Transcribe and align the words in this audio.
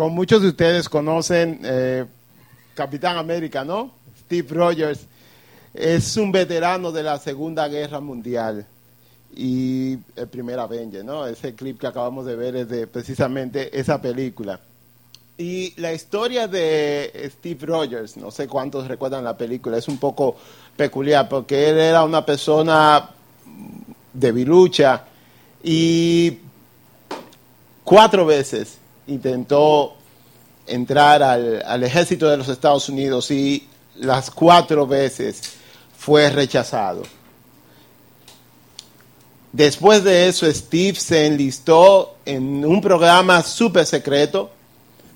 como 0.00 0.14
muchos 0.14 0.40
de 0.40 0.48
ustedes 0.48 0.88
conocen, 0.88 1.60
eh, 1.62 2.06
Capitán 2.74 3.18
América, 3.18 3.66
¿no? 3.66 3.90
Steve 4.18 4.48
Rogers 4.48 5.00
es 5.74 6.16
un 6.16 6.32
veterano 6.32 6.90
de 6.90 7.02
la 7.02 7.18
Segunda 7.18 7.68
Guerra 7.68 8.00
Mundial 8.00 8.66
y 9.36 9.98
el 10.16 10.26
primer 10.30 10.58
Avenger, 10.58 11.04
¿no? 11.04 11.26
Ese 11.26 11.54
clip 11.54 11.78
que 11.78 11.86
acabamos 11.86 12.24
de 12.24 12.34
ver 12.34 12.56
es 12.56 12.70
de 12.70 12.86
precisamente 12.86 13.78
esa 13.78 14.00
película. 14.00 14.58
Y 15.36 15.78
la 15.78 15.92
historia 15.92 16.48
de 16.48 17.30
Steve 17.34 17.66
Rogers, 17.66 18.16
no 18.16 18.30
sé 18.30 18.48
cuántos 18.48 18.88
recuerdan 18.88 19.22
la 19.22 19.36
película, 19.36 19.76
es 19.76 19.86
un 19.86 19.98
poco 19.98 20.34
peculiar 20.78 21.28
porque 21.28 21.68
él 21.68 21.76
era 21.78 22.04
una 22.04 22.24
persona 22.24 23.10
debilucha 24.14 25.04
y 25.62 26.38
cuatro 27.84 28.24
veces 28.24 28.80
intentó 29.10 29.94
entrar 30.66 31.22
al, 31.22 31.62
al, 31.66 31.82
ejército 31.82 32.28
de 32.28 32.36
los 32.36 32.48
Estados 32.48 32.88
Unidos 32.88 33.30
y 33.30 33.66
las 33.96 34.30
cuatro 34.30 34.86
veces 34.86 35.42
fue 35.96 36.30
rechazado. 36.30 37.02
Después 39.52 40.04
de 40.04 40.28
eso, 40.28 40.50
Steve 40.52 40.94
se 40.94 41.26
enlistó 41.26 42.14
en 42.24 42.64
un 42.64 42.80
programa 42.80 43.42
súper 43.42 43.84
secreto 43.84 44.50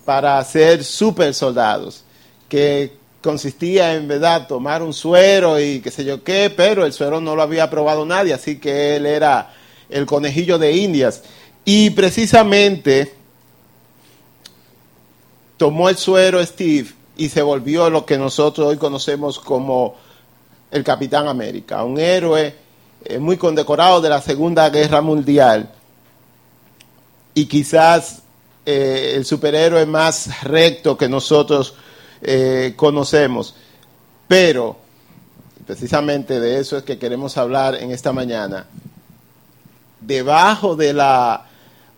para 0.05 0.43
ser 0.45 0.83
super 0.83 1.33
soldados, 1.33 2.03
que 2.49 2.93
consistía 3.23 3.95
en 3.95 4.07
verdad 4.07 4.47
tomar 4.47 4.83
un 4.83 4.93
suero 4.93 5.59
y 5.59 5.81
qué 5.81 5.91
sé 5.91 6.05
yo 6.05 6.23
qué, 6.23 6.53
pero 6.55 6.85
el 6.85 6.93
suero 6.93 7.21
no 7.21 7.35
lo 7.35 7.43
había 7.43 7.71
probado 7.71 8.05
nadie, 8.05 8.35
así 8.35 8.59
que 8.59 8.97
él 8.97 9.07
era 9.07 9.55
el 9.89 10.05
conejillo 10.05 10.59
de 10.59 10.73
Indias. 10.73 11.23
Y 11.65 11.91
precisamente 11.91 13.15
tomó 15.57 15.89
el 15.89 15.97
suero 15.97 16.45
Steve 16.45 16.91
y 17.17 17.29
se 17.29 17.43
volvió 17.43 17.91
lo 17.91 18.05
que 18.05 18.19
nosotros 18.19 18.69
hoy 18.69 18.77
conocemos 18.77 19.39
como 19.39 19.97
el 20.71 20.83
Capitán 20.83 21.29
América, 21.29 21.85
un 21.85 21.99
héroe 21.99 22.55
eh, 23.05 23.19
muy 23.19 23.37
condecorado 23.37 24.01
de 24.01 24.09
la 24.09 24.21
Segunda 24.21 24.69
Guerra 24.71 25.01
Mundial 25.01 25.71
y 27.35 27.47
quizás 27.47 28.23
eh, 28.67 29.13
el 29.15 29.25
superhéroe 29.25 29.87
más 29.87 30.43
recto 30.43 30.97
que 30.97 31.09
nosotros 31.09 31.75
eh, 32.23 32.73
conocemos. 32.77 33.55
Pero, 34.27 34.77
precisamente 35.67 36.41
de 36.41 36.61
eso 36.61 36.79
es 36.79 36.83
que 36.85 36.99
queremos 36.99 37.37
hablar 37.37 37.75
en 37.75 37.91
esta 37.91 38.13
mañana. 38.13 38.67
Debajo 40.01 40.77
de 40.77 40.93
la 40.95 41.47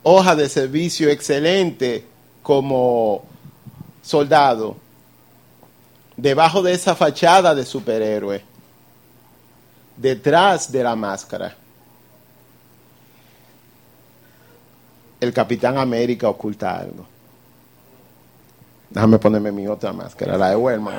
hoja 0.03 0.35
de 0.35 0.49
servicio 0.49 1.09
excelente 1.09 2.05
como 2.43 3.25
soldado, 4.07 4.77
debajo 6.17 6.63
de 6.63 6.73
esa 6.73 6.95
fachada 6.95 7.57
de 7.57 7.65
superhéroe, 7.65 8.41
detrás 9.97 10.71
de 10.71 10.85
la 10.85 10.95
máscara, 10.95 11.57
el 15.21 15.33
Capitán 15.33 15.77
América 15.77 16.29
oculta 16.29 16.79
algo. 16.79 17.05
Déjame 18.91 19.19
ponerme 19.19 19.51
mi 19.51 19.67
otra 19.67 19.93
máscara, 19.93 20.39
la 20.39 20.51
de 20.51 20.57
Wellman. 20.57 20.95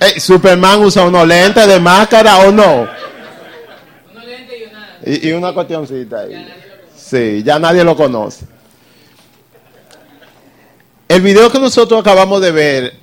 Hey, 0.00 0.18
¿Superman 0.18 0.80
usa 0.82 1.04
unos 1.04 1.26
lentes 1.26 1.66
de 1.66 1.78
máscara 1.78 2.38
o 2.38 2.50
no? 2.50 2.88
Y, 5.04 5.28
y 5.28 5.32
una 5.32 5.52
cuestioncita 5.52 6.20
ahí. 6.20 6.48
Sí, 6.96 7.42
ya 7.42 7.58
nadie 7.58 7.84
lo 7.84 7.94
conoce. 7.94 8.59
El 11.10 11.22
video 11.22 11.50
que 11.50 11.58
nosotros 11.58 11.98
acabamos 11.98 12.40
de 12.40 12.52
ver, 12.52 12.94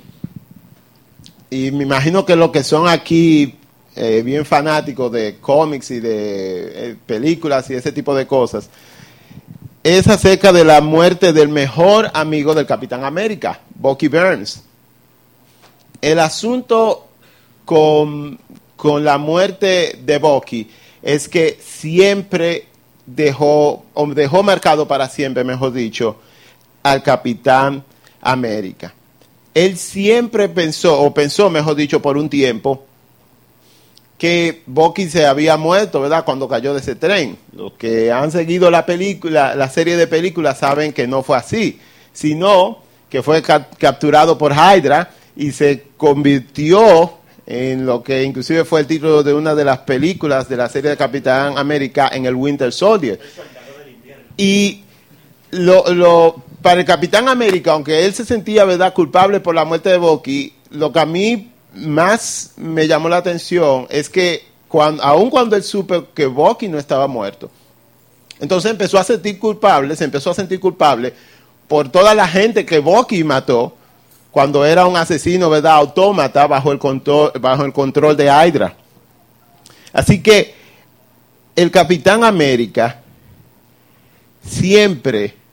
y 1.49 1.71
me 1.71 1.83
imagino 1.83 2.25
que 2.25 2.37
los 2.37 2.51
que 2.51 2.63
son 2.63 2.87
aquí 2.87 3.55
eh, 3.97 4.21
bien 4.23 4.45
fanáticos 4.45 5.11
de 5.11 5.39
cómics 5.41 5.91
y 5.91 5.99
de 5.99 6.91
eh, 6.91 6.95
películas 7.05 7.69
y 7.69 7.73
ese 7.73 7.91
tipo 7.91 8.15
de 8.15 8.25
cosas, 8.25 8.69
es 9.83 10.07
acerca 10.07 10.53
de 10.53 10.63
la 10.63 10.79
muerte 10.79 11.33
del 11.33 11.49
mejor 11.49 12.09
amigo 12.13 12.55
del 12.55 12.65
Capitán 12.65 13.03
América, 13.03 13.59
Bucky 13.75 14.07
Burns. 14.07 14.63
El 15.99 16.19
asunto 16.19 17.09
con, 17.65 18.39
con 18.77 19.03
la 19.03 19.17
muerte 19.17 19.99
de 20.01 20.17
Bucky 20.17 20.69
es 21.01 21.27
que 21.27 21.59
siempre 21.61 22.67
dejó, 23.05 23.83
o 23.93 24.07
dejó 24.07 24.43
marcado 24.43 24.87
para 24.87 25.09
siempre, 25.09 25.43
mejor 25.43 25.73
dicho, 25.73 26.15
al 26.83 27.03
Capitán 27.03 27.83
América. 28.27 28.93
Él 29.53 29.77
siempre 29.77 30.49
pensó, 30.49 31.01
o 31.01 31.13
pensó, 31.13 31.49
mejor 31.49 31.75
dicho, 31.75 32.01
por 32.01 32.17
un 32.17 32.29
tiempo, 32.29 32.85
que 34.17 34.63
Bucky 34.65 35.09
se 35.09 35.25
había 35.25 35.57
muerto, 35.57 36.01
¿verdad? 36.01 36.25
Cuando 36.25 36.47
cayó 36.47 36.73
de 36.73 36.81
ese 36.81 36.95
tren. 36.95 37.37
Los 37.53 37.73
que 37.73 38.11
han 38.11 38.31
seguido 38.31 38.69
la 38.69 38.85
película, 38.85 39.55
la 39.55 39.69
serie 39.69 39.95
de 39.95 40.07
películas 40.07 40.59
saben 40.59 40.93
que 40.93 41.07
no 41.07 41.23
fue 41.23 41.37
así, 41.37 41.79
sino 42.13 42.79
que 43.09 43.23
fue 43.23 43.41
capturado 43.41 44.37
por 44.37 44.53
Hydra 44.53 45.11
y 45.35 45.51
se 45.51 45.85
convirtió 45.97 47.13
en 47.45 47.85
lo 47.85 48.03
que 48.03 48.23
inclusive 48.23 48.65
fue 48.65 48.81
el 48.81 48.87
título 48.87 49.23
de 49.23 49.33
una 49.33 49.55
de 49.55 49.63
las 49.63 49.79
películas 49.79 50.49
de 50.49 50.57
la 50.57 50.67
serie 50.67 50.89
de 50.89 50.97
Capitán 50.97 51.57
América 51.57 52.09
en 52.11 52.25
el 52.25 52.35
Winter 52.35 52.73
Soldier. 52.73 53.19
Y 54.35 54.81
lo, 55.51 55.93
lo, 55.93 56.43
para 56.67 56.81
el 56.81 56.85
Capitán 56.85 57.29
América, 57.29 57.71
aunque 57.71 58.05
él 58.05 58.13
se 58.13 58.25
sentía 58.25 58.65
verdad 58.65 58.93
culpable 58.93 59.39
por 59.39 59.55
la 59.55 59.63
muerte 59.63 59.87
de 59.87 59.97
Bucky, 59.97 60.53
lo 60.71 60.91
que 60.91 60.99
a 60.99 61.05
mí 61.05 61.49
más 61.73 62.51
me 62.57 62.89
llamó 62.89 63.07
la 63.07 63.15
atención 63.15 63.87
es 63.89 64.09
que 64.09 64.45
cuando, 64.67 65.01
aun 65.01 65.29
cuando 65.29 65.55
él 65.55 65.63
supo 65.63 66.07
que 66.13 66.25
Bucky 66.25 66.67
no 66.67 66.77
estaba 66.77 67.07
muerto, 67.07 67.49
entonces 68.41 68.69
empezó 68.69 68.99
a 68.99 69.05
sentir 69.05 69.39
culpable, 69.39 69.95
se 69.95 70.03
empezó 70.03 70.31
a 70.31 70.33
sentir 70.33 70.59
culpable 70.59 71.13
por 71.69 71.87
toda 71.87 72.13
la 72.13 72.27
gente 72.27 72.65
que 72.65 72.79
Bucky 72.79 73.23
mató 73.23 73.73
cuando 74.29 74.65
era 74.65 74.85
un 74.87 74.97
asesino, 74.97 75.49
¿verdad? 75.49 75.77
Autómata 75.77 76.47
bajo 76.47 76.73
el 76.73 76.79
control, 76.79 77.31
bajo 77.39 77.63
el 77.63 77.71
control 77.71 78.17
de 78.17 78.25
Hydra. 78.25 78.75
Así 79.93 80.21
que 80.21 80.53
el 81.55 81.71
Capitán 81.71 82.25
América 82.25 82.99
siempre 84.45 85.46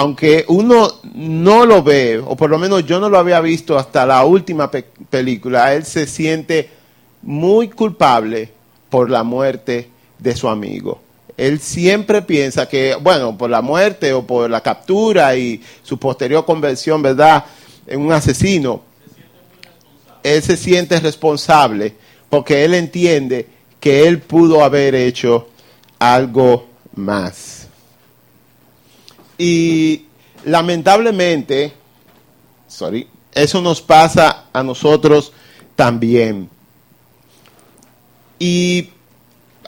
aunque 0.00 0.46
uno 0.48 0.90
no 1.12 1.66
lo 1.66 1.82
ve, 1.82 2.22
o 2.24 2.34
por 2.34 2.48
lo 2.48 2.58
menos 2.58 2.86
yo 2.86 3.00
no 3.00 3.10
lo 3.10 3.18
había 3.18 3.38
visto 3.42 3.76
hasta 3.76 4.06
la 4.06 4.24
última 4.24 4.70
película, 4.70 5.74
él 5.74 5.84
se 5.84 6.06
siente 6.06 6.70
muy 7.20 7.68
culpable 7.68 8.50
por 8.88 9.10
la 9.10 9.24
muerte 9.24 9.90
de 10.18 10.34
su 10.34 10.48
amigo. 10.48 11.02
Él 11.36 11.60
siempre 11.60 12.22
piensa 12.22 12.66
que, 12.66 12.94
bueno, 12.94 13.36
por 13.36 13.50
la 13.50 13.60
muerte 13.60 14.14
o 14.14 14.26
por 14.26 14.48
la 14.48 14.62
captura 14.62 15.36
y 15.36 15.62
su 15.82 15.98
posterior 15.98 16.46
conversión, 16.46 17.02
¿verdad?, 17.02 17.44
en 17.86 18.00
un 18.00 18.12
asesino, 18.12 18.80
él 20.22 20.42
se 20.42 20.56
siente 20.56 20.98
responsable 20.98 21.92
porque 22.30 22.64
él 22.64 22.72
entiende 22.72 23.48
que 23.78 24.08
él 24.08 24.20
pudo 24.20 24.64
haber 24.64 24.94
hecho 24.94 25.48
algo 25.98 26.68
más. 26.94 27.59
Y 29.42 30.04
lamentablemente, 30.44 31.72
sorry, 32.68 33.08
eso 33.32 33.62
nos 33.62 33.80
pasa 33.80 34.48
a 34.52 34.62
nosotros 34.62 35.32
también. 35.74 36.50
Y 38.38 38.90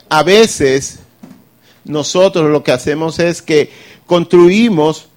a 0.09 0.21
veces 0.21 0.99
nosotros 1.85 2.51
lo 2.51 2.63
que 2.63 2.71
hacemos 2.71 3.17
es 3.17 3.41
que 3.41 3.71
construimos 4.05 5.07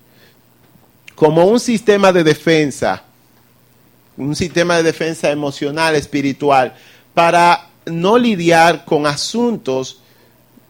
como 1.15 1.45
un 1.45 1.61
sistema 1.61 2.11
de 2.11 2.25
defensa, 2.25 3.03
un 4.17 4.35
sistema 4.35 4.79
de 4.79 4.85
defensa 4.85 5.31
emocional, 5.31 5.97
espiritual, 5.97 6.75
para 7.13 7.69
no 7.85 8.17
lidiar 8.17 8.87
con 8.87 9.07
asuntos 9.07 10.01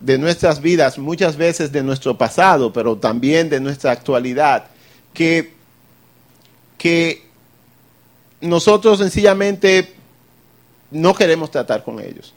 de 0.06 0.18
nuestras 0.18 0.60
vidas, 0.60 0.98
muchas 0.98 1.36
veces 1.36 1.72
de 1.72 1.82
nuestro 1.82 2.16
pasado, 2.16 2.72
pero 2.72 2.96
también 2.96 3.50
de 3.50 3.58
nuestra 3.58 3.90
actualidad, 3.90 4.66
que, 5.12 5.52
que 6.78 7.24
nosotros 8.40 9.00
sencillamente 9.00 9.94
no 10.92 11.12
queremos 11.12 11.50
tratar 11.50 11.82
con 11.82 11.98
ellos 11.98 12.32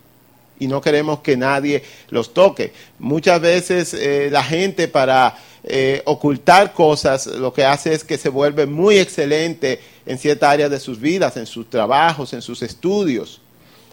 y 0.57 0.65
no 0.65 0.81
queremos 0.81 1.19
que 1.19 1.37
nadie 1.37 1.83
los 2.09 2.33
toque. 2.33 2.73
Muchas 2.97 3.39
veces 3.39 3.93
eh, 3.93 4.29
la 4.31 4.43
gente 4.43 4.87
para 4.87 5.37
eh, 5.63 6.01
ocultar 6.05 6.73
cosas 6.73 7.27
lo 7.27 7.53
que 7.53 7.65
hace 7.65 7.93
es 7.93 8.03
que 8.03 8.17
se 8.17 8.29
vuelve 8.29 8.65
muy 8.65 8.97
excelente 8.97 9.79
en 10.07 10.17
cierta 10.17 10.49
área 10.49 10.69
de 10.69 10.79
sus 10.79 10.99
vidas, 10.99 11.37
en 11.37 11.45
sus 11.45 11.69
trabajos, 11.69 12.33
en 12.33 12.41
sus 12.41 12.63
estudios. 12.63 13.41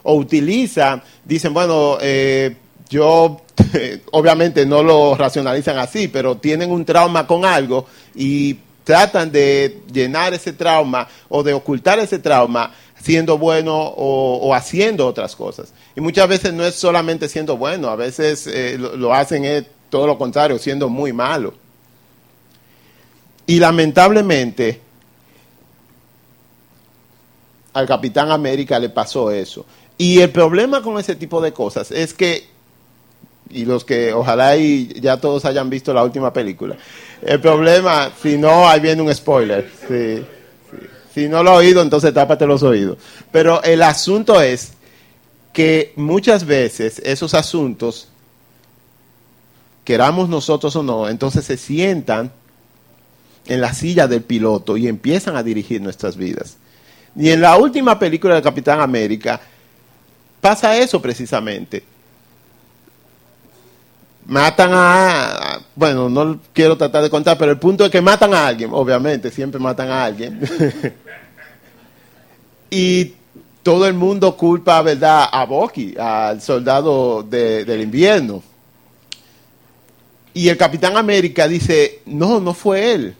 O 0.02 0.14
utiliza, 0.14 1.02
dicen, 1.26 1.52
bueno, 1.52 1.98
eh, 2.00 2.56
yo 2.88 3.42
obviamente 4.12 4.66
no 4.66 4.82
lo 4.82 5.14
racionalizan 5.14 5.78
así, 5.78 6.08
pero 6.08 6.36
tienen 6.36 6.70
un 6.70 6.84
trauma 6.84 7.26
con 7.26 7.44
algo 7.44 7.86
y 8.14 8.58
tratan 8.84 9.32
de 9.32 9.82
llenar 9.92 10.34
ese 10.34 10.52
trauma 10.52 11.08
o 11.28 11.42
de 11.42 11.52
ocultar 11.52 11.98
ese 11.98 12.18
trauma 12.18 12.72
siendo 13.02 13.38
bueno 13.38 13.74
o, 13.76 14.54
haciendo 14.54 15.06
otras 15.06 15.36
cosas. 15.36 15.72
Y 15.94 16.00
muchas 16.00 16.28
veces 16.28 16.52
no 16.52 16.64
es 16.64 16.74
solamente 16.74 17.28
siendo 17.28 17.56
bueno, 17.56 17.88
a 17.88 17.96
veces 17.96 18.46
eh, 18.46 18.78
lo, 18.78 19.12
hacen 19.12 19.44
es 19.44 19.64
todo 19.90 20.06
lo 20.06 20.18
contrario, 20.18 20.58
siendo 20.58 20.88
muy 20.88 21.12
malo. 21.12 21.54
Y 23.46 23.58
lamentablemente 23.58 24.80
al 27.72 27.86
Capitán 27.86 28.30
América 28.30 28.78
le 28.78 28.88
pasó 28.88 29.30
eso. 29.30 29.66
Y 29.98 30.20
el 30.20 30.30
problema 30.30 30.82
con 30.82 30.98
ese 30.98 31.14
tipo 31.14 31.40
de 31.40 31.52
cosas 31.52 31.90
es 31.90 32.12
que, 32.14 32.48
y 33.50 33.64
los 33.64 33.84
que 33.84 34.12
ojalá 34.12 34.56
y 34.56 35.00
ya 35.00 35.18
todos 35.18 35.44
hayan 35.44 35.70
visto 35.70 35.94
la 35.94 36.02
última 36.02 36.32
película, 36.32 36.76
el 37.22 37.40
problema, 37.40 38.10
si 38.20 38.36
no, 38.36 38.68
ahí 38.68 38.80
viene 38.80 39.02
un 39.02 39.14
spoiler. 39.14 39.70
Si 41.14 41.28
no 41.28 41.42
lo 41.42 41.52
he 41.54 41.66
oído, 41.66 41.80
entonces 41.80 42.12
tápate 42.12 42.46
los 42.46 42.62
oídos. 42.62 42.98
Pero 43.32 43.62
el 43.62 43.82
asunto 43.82 44.42
es 44.42 44.72
que 45.54 45.94
muchas 45.96 46.44
veces 46.44 47.00
esos 47.04 47.32
asuntos, 47.32 48.08
queramos 49.84 50.28
nosotros 50.28 50.76
o 50.76 50.82
no, 50.82 51.08
entonces 51.08 51.46
se 51.46 51.56
sientan 51.56 52.32
en 53.46 53.60
la 53.62 53.72
silla 53.72 54.06
del 54.08 54.22
piloto 54.22 54.76
y 54.76 54.88
empiezan 54.88 55.36
a 55.36 55.42
dirigir 55.42 55.80
nuestras 55.80 56.16
vidas. 56.16 56.58
Y 57.16 57.30
en 57.30 57.40
la 57.40 57.56
última 57.56 57.98
película 57.98 58.34
de 58.34 58.42
Capitán 58.42 58.80
América 58.80 59.40
pasa 60.42 60.76
eso 60.76 61.00
precisamente 61.00 61.82
matan 64.26 64.70
a, 64.72 65.60
bueno, 65.74 66.08
no 66.08 66.40
quiero 66.52 66.76
tratar 66.76 67.02
de 67.02 67.10
contar, 67.10 67.38
pero 67.38 67.52
el 67.52 67.58
punto 67.58 67.84
es 67.84 67.90
que 67.90 68.00
matan 68.00 68.34
a 68.34 68.46
alguien, 68.46 68.70
obviamente, 68.72 69.30
siempre 69.30 69.60
matan 69.60 69.88
a 69.88 70.04
alguien. 70.04 70.40
y 72.70 73.14
todo 73.62 73.86
el 73.86 73.94
mundo 73.94 74.36
culpa, 74.36 74.82
¿verdad?, 74.82 75.28
a 75.30 75.44
Bucky, 75.44 75.94
al 75.98 76.40
soldado 76.40 77.22
del 77.22 77.80
invierno. 77.80 78.42
Y 80.34 80.48
el 80.48 80.56
Capitán 80.56 80.96
América 80.96 81.48
dice, 81.48 82.00
no, 82.06 82.40
no 82.40 82.52
fue 82.52 82.92
él. 82.92 83.16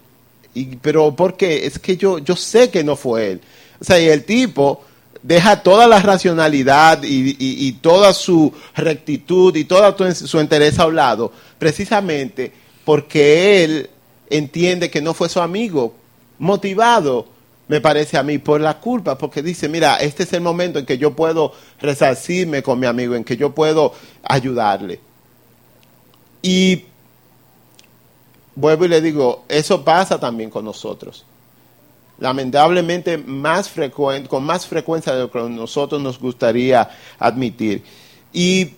Y, 0.54 0.76
pero 0.76 1.14
¿por 1.14 1.36
qué? 1.36 1.66
Es 1.66 1.78
que 1.78 1.96
yo, 1.96 2.18
yo 2.18 2.36
sé 2.36 2.70
que 2.70 2.84
no 2.84 2.94
fue 2.94 3.32
él. 3.32 3.40
O 3.80 3.84
sea, 3.84 3.98
y 3.98 4.08
el 4.08 4.24
tipo 4.24 4.84
deja 5.26 5.61
toda 5.61 5.88
la 5.88 6.00
racionalidad 6.00 7.00
y, 7.02 7.73
toda 7.82 8.14
su 8.14 8.52
rectitud 8.76 9.55
y 9.56 9.64
toda 9.64 9.96
su 10.14 10.40
interés 10.40 10.78
a 10.78 10.87
un 10.87 10.94
lado, 10.94 11.32
precisamente 11.58 12.52
porque 12.84 13.64
él 13.64 13.90
entiende 14.31 14.88
que 14.88 15.02
no 15.02 15.14
fue 15.14 15.28
su 15.28 15.40
amigo, 15.40 15.94
motivado, 16.38 17.26
me 17.67 17.81
parece 17.81 18.17
a 18.17 18.23
mí, 18.23 18.38
por 18.38 18.61
la 18.61 18.78
culpa, 18.78 19.19
porque 19.19 19.43
dice, 19.43 19.69
mira, 19.69 19.96
este 19.96 20.23
es 20.23 20.32
el 20.32 20.43
momento 20.43 20.78
en 20.78 20.87
que 20.87 20.96
yo 20.96 21.17
puedo 21.17 21.52
resarcirme 21.81 22.62
con 22.62 22.78
mi 22.78 22.87
amigo, 22.87 23.17
en 23.17 23.25
que 23.25 23.37
yo 23.37 23.52
puedo 23.52 23.94
ayudarle. 24.23 25.00
Y 26.40 26.84
vuelvo 28.55 28.84
y 28.84 28.88
le 28.88 29.00
digo, 29.00 29.44
eso 29.49 29.84
pasa 29.84 30.20
también 30.20 30.50
con 30.50 30.64
nosotros 30.64 31.25
lamentablemente 32.18 33.18
más 33.18 33.68
frecuente, 33.68 34.28
con 34.28 34.44
más 34.44 34.66
frecuencia 34.66 35.12
de 35.12 35.20
lo 35.20 35.30
que 35.30 35.38
nosotros 35.40 36.00
nos 36.00 36.18
gustaría 36.18 36.88
admitir. 37.18 37.82
Y 38.32 38.70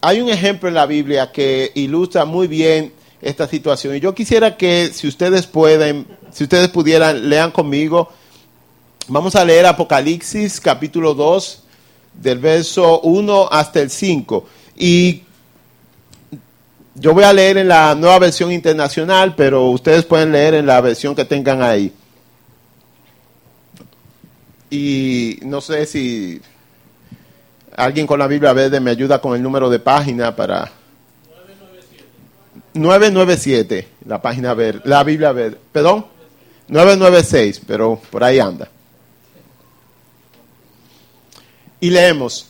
hay 0.00 0.20
un 0.20 0.28
ejemplo 0.28 0.68
en 0.68 0.74
la 0.74 0.86
Biblia 0.86 1.30
que 1.30 1.70
ilustra 1.74 2.24
muy 2.24 2.48
bien 2.48 2.92
esta 3.20 3.46
situación. 3.46 3.96
Y 3.96 4.00
yo 4.00 4.14
quisiera 4.14 4.56
que 4.56 4.90
si 4.92 5.06
ustedes 5.06 5.46
pueden, 5.46 6.06
si 6.32 6.44
ustedes 6.44 6.68
pudieran, 6.68 7.28
lean 7.28 7.52
conmigo. 7.52 8.08
Vamos 9.08 9.36
a 9.36 9.44
leer 9.44 9.66
Apocalipsis 9.66 10.60
capítulo 10.60 11.14
2, 11.14 11.62
del 12.14 12.38
verso 12.38 13.00
1 13.00 13.48
hasta 13.50 13.80
el 13.80 13.90
5. 13.90 14.44
Y 14.76 15.22
yo 16.94 17.14
voy 17.14 17.24
a 17.24 17.32
leer 17.32 17.58
en 17.58 17.68
la 17.68 17.94
nueva 17.94 18.18
versión 18.18 18.52
internacional, 18.52 19.34
pero 19.36 19.70
ustedes 19.70 20.04
pueden 20.04 20.32
leer 20.32 20.54
en 20.54 20.66
la 20.66 20.80
versión 20.80 21.14
que 21.14 21.24
tengan 21.24 21.62
ahí. 21.62 21.92
Y 24.72 25.38
no 25.42 25.60
sé 25.60 25.84
si 25.84 26.40
alguien 27.76 28.06
con 28.06 28.18
la 28.18 28.26
Biblia 28.26 28.54
verde 28.54 28.80
me 28.80 28.90
ayuda 28.90 29.20
con 29.20 29.36
el 29.36 29.42
número 29.42 29.68
de 29.68 29.78
página 29.78 30.34
para... 30.34 30.72
997. 31.30 32.04
997, 32.72 33.88
la 34.06 34.22
página 34.22 34.54
verde, 34.54 34.80
la 34.86 35.04
Biblia 35.04 35.32
verde. 35.32 35.58
Perdón, 35.72 36.06
996, 36.68 37.60
pero 37.66 38.00
por 38.10 38.24
ahí 38.24 38.38
anda. 38.38 38.70
Y 41.78 41.90
leemos. 41.90 42.46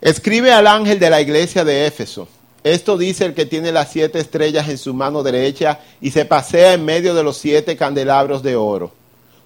Escribe 0.00 0.52
al 0.52 0.68
ángel 0.68 1.00
de 1.00 1.10
la 1.10 1.20
iglesia 1.20 1.64
de 1.64 1.84
Éfeso. 1.84 2.28
Esto 2.62 2.96
dice 2.96 3.24
el 3.24 3.34
que 3.34 3.44
tiene 3.44 3.72
las 3.72 3.90
siete 3.90 4.20
estrellas 4.20 4.68
en 4.68 4.78
su 4.78 4.94
mano 4.94 5.24
derecha 5.24 5.80
y 6.00 6.12
se 6.12 6.26
pasea 6.26 6.74
en 6.74 6.84
medio 6.84 7.12
de 7.12 7.24
los 7.24 7.38
siete 7.38 7.76
candelabros 7.76 8.44
de 8.44 8.54
oro 8.54 8.99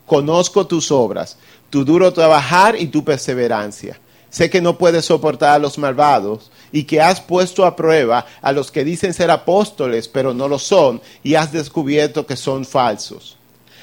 Conozco 0.06 0.66
tus 0.66 0.90
obras, 0.90 1.36
tu 1.70 1.84
duro 1.84 2.12
trabajar 2.12 2.76
y 2.78 2.86
tu 2.86 3.04
perseverancia. 3.04 3.98
Sé 4.30 4.50
que 4.50 4.60
no 4.60 4.76
puedes 4.76 5.04
soportar 5.04 5.54
a 5.54 5.58
los 5.58 5.78
malvados 5.78 6.50
y 6.72 6.84
que 6.84 7.00
has 7.00 7.20
puesto 7.20 7.64
a 7.64 7.76
prueba 7.76 8.26
a 8.42 8.50
los 8.50 8.70
que 8.72 8.84
dicen 8.84 9.14
ser 9.14 9.30
apóstoles, 9.30 10.08
pero 10.08 10.34
no 10.34 10.48
lo 10.48 10.58
son, 10.58 11.00
y 11.22 11.36
has 11.36 11.52
descubierto 11.52 12.26
que 12.26 12.36
son 12.36 12.64
falsos. 12.64 13.36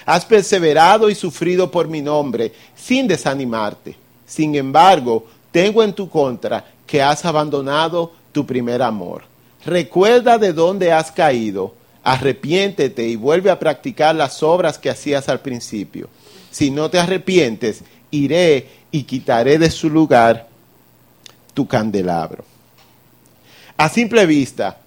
Has 0.06 0.26
perseverado 0.26 1.10
y 1.10 1.16
sufrido 1.16 1.72
por 1.72 1.88
mi 1.88 2.02
nombre 2.02 2.52
sin 2.76 3.08
desanimarte. 3.08 3.96
Sin 4.26 4.56
embargo, 4.56 5.26
tengo 5.52 5.84
en 5.84 5.94
tu 5.94 6.10
contra 6.10 6.66
que 6.86 7.02
has 7.02 7.24
abandonado 7.24 8.12
tu 8.32 8.46
primer 8.46 8.82
amor. 8.82 9.24
Recuerda 9.66 10.38
de 10.38 10.54
dónde 10.54 10.92
has 10.92 11.12
caído 11.12 11.76
arrepiéntete 12.03 13.07
y 13.07 13.15
vuelve 13.15 13.50
a 13.50 13.59
practicar 13.59 14.15
las 14.15 14.42
obras 14.44 14.77
que 14.77 14.89
hacías 14.89 15.30
al 15.30 15.42
principio. 15.42 16.09
Si 16.50 16.71
no 16.71 16.89
te 16.89 17.00
arrepientes, 17.00 17.83
iré 18.09 18.68
y 18.92 19.03
quitaré 19.03 19.57
de 19.57 19.69
su 19.69 19.89
lugar 19.89 20.48
tu 21.53 21.68
candelabro. 21.68 22.44
A 23.77 23.89
simple 23.89 24.25
vista, 24.25 24.77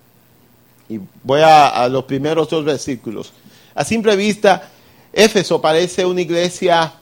y 0.88 1.00
voy 1.22 1.40
a, 1.42 1.88
los 1.88 2.04
primeros 2.04 2.48
dos 2.48 2.64
versículos, 2.64 3.32
a 3.74 3.84
simple 3.84 4.14
vista, 4.16 4.70
Éfeso 5.12 5.60
parece 5.60 6.04
una 6.04 6.20
iglesia 6.20 6.92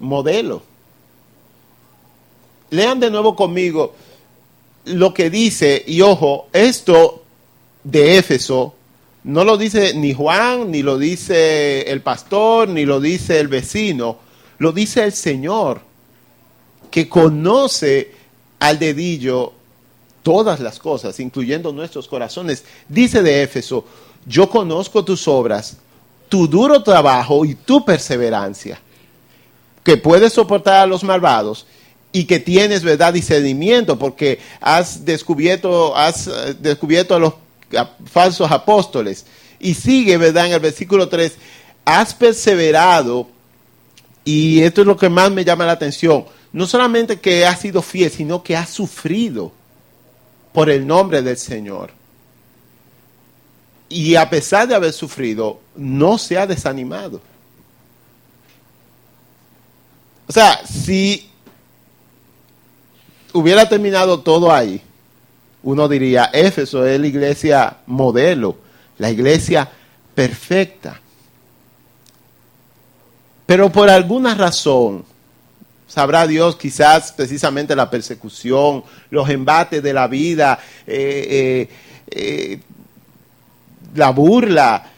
modelo. 0.00 0.62
Lean 2.70 2.98
de 2.98 3.10
nuevo 3.10 3.36
conmigo 3.36 3.94
lo 4.86 5.12
que 5.12 5.30
dice, 5.30 5.84
y 5.86 6.00
ojo, 6.00 6.48
esto 6.52 7.25
de 7.86 8.18
Éfeso 8.18 8.74
no 9.22 9.44
lo 9.44 9.56
dice 9.56 9.94
ni 9.94 10.12
Juan, 10.12 10.70
ni 10.70 10.82
lo 10.82 10.98
dice 10.98 11.82
el 11.82 12.00
pastor, 12.00 12.68
ni 12.68 12.84
lo 12.84 13.00
dice 13.00 13.40
el 13.40 13.48
vecino, 13.48 14.18
lo 14.58 14.72
dice 14.72 15.04
el 15.04 15.12
Señor, 15.12 15.80
que 16.90 17.08
conoce 17.08 18.12
al 18.58 18.78
dedillo 18.78 19.52
todas 20.22 20.60
las 20.60 20.78
cosas, 20.78 21.18
incluyendo 21.20 21.72
nuestros 21.72 22.08
corazones. 22.08 22.64
Dice 22.88 23.22
de 23.22 23.42
Éfeso, 23.42 23.84
yo 24.26 24.48
conozco 24.48 25.04
tus 25.04 25.26
obras, 25.28 25.76
tu 26.28 26.48
duro 26.48 26.82
trabajo 26.82 27.44
y 27.44 27.54
tu 27.54 27.84
perseverancia, 27.84 28.80
que 29.84 29.96
puedes 29.96 30.32
soportar 30.32 30.80
a 30.82 30.86
los 30.86 31.04
malvados 31.04 31.66
y 32.12 32.24
que 32.24 32.40
tienes 32.40 32.82
verdad 32.82 33.12
discernimiento 33.12 33.98
porque 33.98 34.40
has 34.60 35.04
descubierto, 35.04 35.96
has 35.96 36.28
eh, 36.28 36.54
descubierto 36.58 37.14
a 37.14 37.18
los 37.18 37.34
falsos 38.10 38.50
apóstoles. 38.50 39.26
Y 39.58 39.74
sigue, 39.74 40.16
¿verdad? 40.16 40.46
En 40.46 40.52
el 40.52 40.60
versículo 40.60 41.08
3, 41.08 41.36
has 41.84 42.14
perseverado, 42.14 43.28
y 44.24 44.60
esto 44.60 44.82
es 44.82 44.86
lo 44.86 44.96
que 44.96 45.08
más 45.08 45.30
me 45.30 45.44
llama 45.44 45.66
la 45.66 45.72
atención, 45.72 46.24
no 46.52 46.66
solamente 46.66 47.20
que 47.20 47.46
has 47.46 47.60
sido 47.60 47.82
fiel, 47.82 48.10
sino 48.10 48.42
que 48.42 48.56
has 48.56 48.70
sufrido 48.70 49.52
por 50.52 50.70
el 50.70 50.86
nombre 50.86 51.22
del 51.22 51.36
Señor. 51.36 51.90
Y 53.88 54.16
a 54.16 54.28
pesar 54.28 54.66
de 54.66 54.74
haber 54.74 54.92
sufrido, 54.92 55.60
no 55.76 56.18
se 56.18 56.38
ha 56.38 56.46
desanimado. 56.46 57.20
O 60.26 60.32
sea, 60.32 60.66
si 60.66 61.30
hubiera 63.32 63.68
terminado 63.68 64.20
todo 64.20 64.50
ahí, 64.50 64.82
uno 65.66 65.88
diría, 65.88 66.30
Éfeso 66.32 66.86
es 66.86 67.00
la 67.00 67.08
iglesia 67.08 67.78
modelo, 67.86 68.56
la 68.98 69.10
iglesia 69.10 69.68
perfecta. 70.14 71.00
Pero 73.46 73.70
por 73.72 73.90
alguna 73.90 74.36
razón, 74.36 75.04
Sabrá 75.88 76.24
Dios 76.28 76.54
quizás 76.54 77.10
precisamente 77.10 77.74
la 77.74 77.90
persecución, 77.90 78.84
los 79.10 79.28
embates 79.28 79.82
de 79.82 79.92
la 79.92 80.06
vida, 80.06 80.56
eh, 80.86 81.68
eh, 81.68 81.68
eh, 82.10 82.60
la 83.94 84.10
burla, 84.10 84.88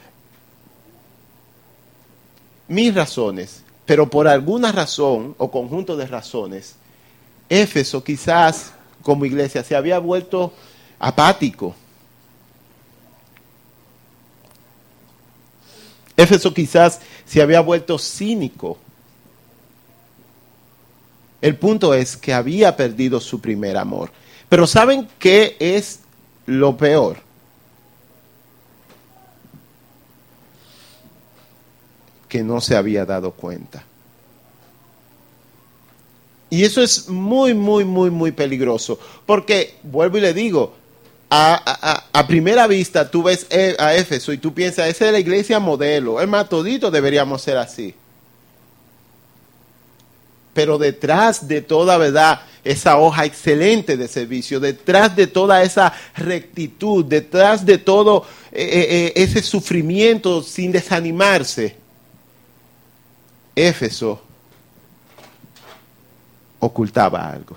mis 2.69 2.95
razones, 2.95 3.63
pero 3.87 4.11
por 4.11 4.29
alguna 4.29 4.71
razón 4.71 5.35
o 5.39 5.51
conjunto 5.51 5.97
de 5.97 6.07
razones, 6.07 6.75
Éfeso 7.49 8.05
quizás 8.05 8.73
como 9.03 9.25
iglesia 9.25 9.65
se 9.65 9.77
había 9.77 9.99
vuelto 9.99 10.53
apático. 10.99 11.75
Éfeso 16.17 16.53
quizás 16.53 17.01
se 17.25 17.41
había 17.41 17.61
vuelto 17.61 17.99
cínico. 17.99 18.79
El 21.41 21.57
punto 21.57 21.95
es 21.95 22.17
que 22.17 22.35
había 22.35 22.77
perdido 22.77 23.21
su 23.21 23.41
primer 23.41 23.77
amor. 23.77 24.11
Pero 24.49 24.67
¿saben 24.67 25.09
qué 25.19 25.57
es 25.61 26.01
lo 26.47 26.77
peor? 26.77 27.19
Que 32.29 32.43
no 32.43 32.61
se 32.61 32.77
había 32.77 33.05
dado 33.05 33.31
cuenta. 33.33 33.85
Y 36.51 36.65
eso 36.65 36.83
es 36.83 37.09
muy, 37.09 37.55
muy, 37.55 37.85
muy, 37.85 38.11
muy 38.11 38.33
peligroso. 38.33 38.99
Porque, 39.27 39.77
vuelvo 39.83 40.19
y 40.19 40.23
le 40.23 40.33
digo, 40.33 40.75
a, 41.31 42.01
a, 42.13 42.27
primera 42.27 42.67
vista 42.67 43.11
tú 43.11 43.23
ves 43.23 43.47
e, 43.51 43.77
a 43.79 43.95
Éfeso 43.95 44.33
y 44.33 44.39
tú 44.39 44.55
piensas, 44.55 44.89
esa 44.89 45.07
es 45.07 45.13
la 45.13 45.19
iglesia 45.19 45.59
modelo. 45.59 46.21
Es 46.21 46.29
más, 46.29 46.49
todito 46.49 46.91
deberíamos 46.91 47.43
ser 47.43 47.59
así. 47.59 47.95
Pero 50.55 50.79
detrás 50.79 51.47
de 51.47 51.61
toda 51.61 51.99
verdad, 51.99 52.41
esa 52.65 52.97
hoja 52.97 53.27
excelente 53.27 53.97
de 53.97 54.09
servicio, 54.09 54.59
detrás 54.59 55.15
de 55.15 55.27
toda 55.27 55.63
esa 55.63 55.93
rectitud, 56.17 57.05
detrás 57.05 57.65
de 57.65 57.77
todo 57.77 58.27
eh, 58.51 58.63
eh, 58.63 58.87
eh, 58.91 59.13
ese 59.23 59.43
sufrimiento 59.43 60.43
sin 60.43 60.73
desanimarse, 60.73 61.77
Éfeso 63.55 64.23
ocultaba 66.61 67.29
algo. 67.29 67.57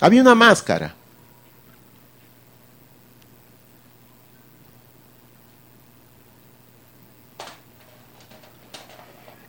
Había 0.00 0.20
una 0.22 0.34
máscara. 0.34 0.94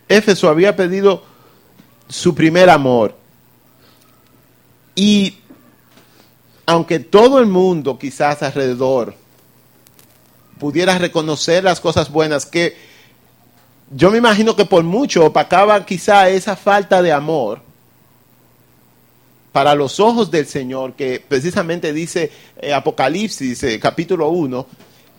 Éfeso 0.08 0.48
había 0.48 0.76
pedido 0.76 1.24
su 2.08 2.36
primer 2.36 2.70
amor. 2.70 3.18
Y 4.96 5.40
aunque 6.68 7.00
todo 7.00 7.40
el 7.40 7.48
mundo 7.48 7.98
quizás 7.98 8.44
alrededor 8.44 9.16
pudiera 10.60 10.98
reconocer 11.00 11.64
las 11.64 11.82
cosas 11.82 12.12
buenas 12.12 12.46
que 12.46 12.93
yo 13.96 14.10
me 14.12 14.18
imagino 14.18 14.56
que 14.56 14.66
por 14.66 14.84
mucho 14.84 15.26
opacaba 15.26 15.86
quizá 15.86 16.30
esa 16.30 16.56
falta 16.56 17.02
de 17.02 17.12
amor 17.12 17.62
para 19.52 19.76
los 19.76 20.00
ojos 20.00 20.32
del 20.32 20.48
Señor, 20.48 20.94
que 20.94 21.24
precisamente 21.26 21.94
dice 21.94 22.32
eh, 22.60 22.74
Apocalipsis 22.74 23.64
capítulo 23.80 24.30
1, 24.30 24.66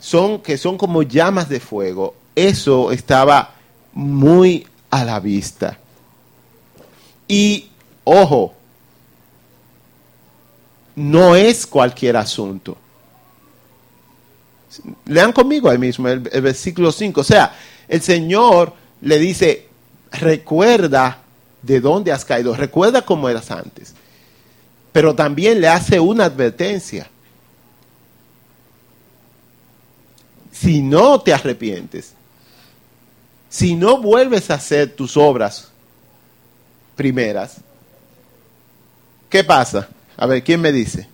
son, 0.01 0.41
que 0.41 0.59
son 0.59 0.77
como 0.77 1.03
llamas 1.03 1.49
de 1.49 1.61
fuego. 1.61 2.17
Eso 2.35 2.91
estaba 2.91 3.55
muy 3.93 4.67
a 4.91 5.05
la 5.05 5.21
vista. 5.21 5.79
Y, 7.29 7.71
ojo, 8.03 8.55
no 10.97 11.37
es 11.37 11.65
cualquier 11.65 12.17
asunto. 12.17 12.77
Lean 15.07 15.33
conmigo 15.33 15.71
ahí 15.71 15.79
mismo 15.79 16.09
el, 16.09 16.29
el 16.33 16.43
versículo 16.43 16.91
5. 16.91 17.21
O 17.21 17.25
sea, 17.25 17.55
el 17.89 18.03
Señor 18.03 18.75
le 19.01 19.19
dice, 19.19 19.69
recuerda 20.11 21.19
de 21.63 21.81
dónde 21.81 22.13
has 22.13 22.25
caído, 22.25 22.55
recuerda 22.55 23.03
cómo 23.03 23.29
eras 23.29 23.51
antes. 23.51 23.95
Pero 24.93 25.15
también 25.15 25.61
le 25.61 25.69
hace 25.69 25.99
una 25.99 26.27
advertencia. 26.27 27.09
Si 30.53 30.83
no 30.83 31.21
te 31.21 31.33
arrepientes, 31.33 32.13
si 33.49 33.75
no 33.75 33.99
vuelves 34.01 34.51
a 34.51 34.55
hacer 34.55 34.95
tus 34.95 35.17
obras 35.17 35.69
primeras, 36.97 37.57
¿qué 39.29 39.43
pasa? 39.43 39.89
A 40.17 40.27
ver, 40.27 40.45
¿quién 40.45 40.61
me 40.61 40.71
dice? 40.71 41.09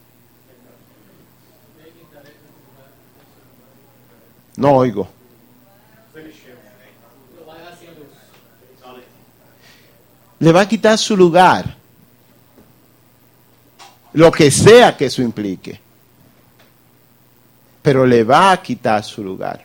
No 4.57 4.73
oigo. 4.73 5.09
Le 10.41 10.53
va 10.53 10.63
a 10.63 10.69
quitar 10.69 10.99
su 10.99 11.17
lugar. 11.17 11.77
Lo 14.15 14.33
que 14.33 14.51
sea 14.51 14.97
que 14.97 15.07
eso 15.07 15.23
implique. 15.23 15.79
Pero 17.83 18.05
le 18.05 18.25
va 18.25 18.51
a 18.51 18.61
quitar 18.61 19.05
su 19.05 19.23
lugar. 19.23 19.65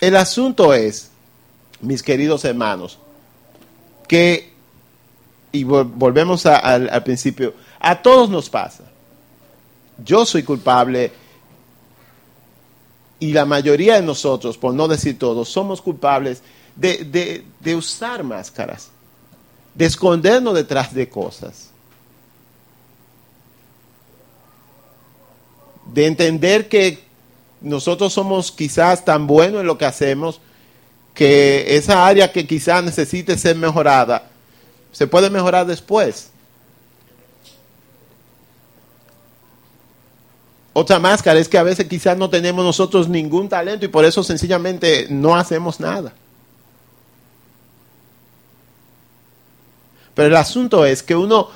El 0.00 0.16
asunto 0.16 0.72
es, 0.72 1.10
mis 1.80 2.04
queridos 2.04 2.44
hermanos, 2.44 2.98
que, 4.06 4.52
y 5.50 5.64
volvemos 5.64 6.46
al 6.46 7.02
principio, 7.02 7.54
a 7.80 8.00
todos 8.00 8.30
nos 8.30 8.48
pasa. 8.48 8.84
Yo 10.04 10.24
soy 10.24 10.44
culpable 10.44 11.10
y 13.20 13.32
la 13.32 13.44
mayoría 13.44 13.96
de 13.96 14.02
nosotros, 14.02 14.56
por 14.56 14.74
no 14.74 14.86
decir 14.86 15.18
todos, 15.18 15.48
somos 15.48 15.82
culpables 15.82 16.42
de, 16.76 17.74
usar 17.76 18.22
máscaras, 18.22 18.90
de 19.74 19.86
escondernos 19.86 20.54
detrás 20.54 20.94
de 20.94 21.08
cosas, 21.08 21.70
de 25.92 26.06
entender 26.06 26.68
que 26.68 27.02
nosotros 27.60 28.12
somos 28.12 28.52
quizás 28.52 29.04
tan 29.04 29.26
buenos 29.26 29.62
en 29.62 29.66
lo 29.66 29.78
que 29.78 29.86
hacemos 29.86 30.40
que 31.14 31.76
esa 31.76 32.06
área 32.06 32.30
que 32.30 32.46
quizás 32.46 32.84
necesite 32.84 33.36
ser 33.36 33.56
mejorada, 33.56 34.30
se 34.92 35.08
puede 35.08 35.30
mejorar 35.30 35.66
después. 35.66 36.30
Otra 40.72 40.98
máscara 40.98 41.38
es 41.38 41.48
que 41.48 41.58
a 41.58 41.62
veces 41.62 41.86
quizás 41.88 42.16
no 42.16 42.30
tenemos 42.30 42.64
nosotros 42.64 43.08
ningún 43.08 43.48
talento 43.48 43.84
y 43.84 43.88
por 43.88 44.04
eso 44.04 44.22
sencillamente 44.22 45.06
no 45.10 45.34
hacemos 45.34 45.80
nada. 45.80 46.12
Pero 50.14 50.28
el 50.28 50.36
asunto 50.36 50.84
es 50.84 51.02
que 51.02 51.14
uno 51.14 51.48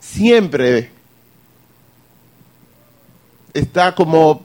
siempre 0.00 0.90
está 3.52 3.94
como 3.94 4.44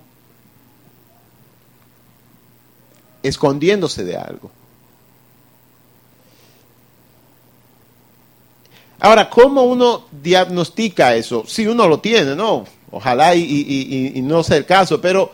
escondiéndose 3.23 4.03
de 4.03 4.17
algo. 4.17 4.51
Ahora, 8.99 9.29
¿cómo 9.29 9.63
uno 9.63 10.05
diagnostica 10.11 11.15
eso? 11.15 11.43
Si 11.47 11.65
uno 11.65 11.87
lo 11.87 11.99
tiene, 11.99 12.35
¿no? 12.35 12.65
Ojalá 12.91 13.35
y, 13.35 14.19
no 14.23 14.43
sea 14.43 14.57
el 14.57 14.65
caso, 14.65 14.99
pero 14.99 15.31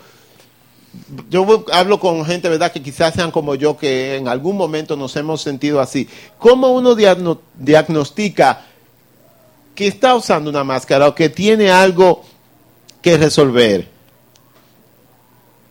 yo 1.30 1.66
hablo 1.74 2.00
con 2.00 2.24
gente, 2.26 2.50
¿verdad?, 2.50 2.72
que 2.72 2.82
quizás 2.82 3.16
sean 3.16 3.32
como 3.32 3.56
yo, 3.56 3.78
que 3.78 4.16
en 4.16 4.28
algún 4.28 4.56
momento 4.56 4.96
nos 4.96 5.16
hemos 5.16 5.42
sentido 5.42 5.82
así. 5.82 6.08
¿Cómo 6.38 6.70
uno 6.70 6.96
diagnostica 6.96 8.62
que 9.74 9.88
está 9.88 10.16
usando 10.16 10.50
una 10.50 10.64
máscara 10.64 11.08
o 11.08 11.16
que 11.16 11.30
tiene 11.30 11.72
algo 11.72 12.24
que 13.02 13.18
resolver? 13.18 13.90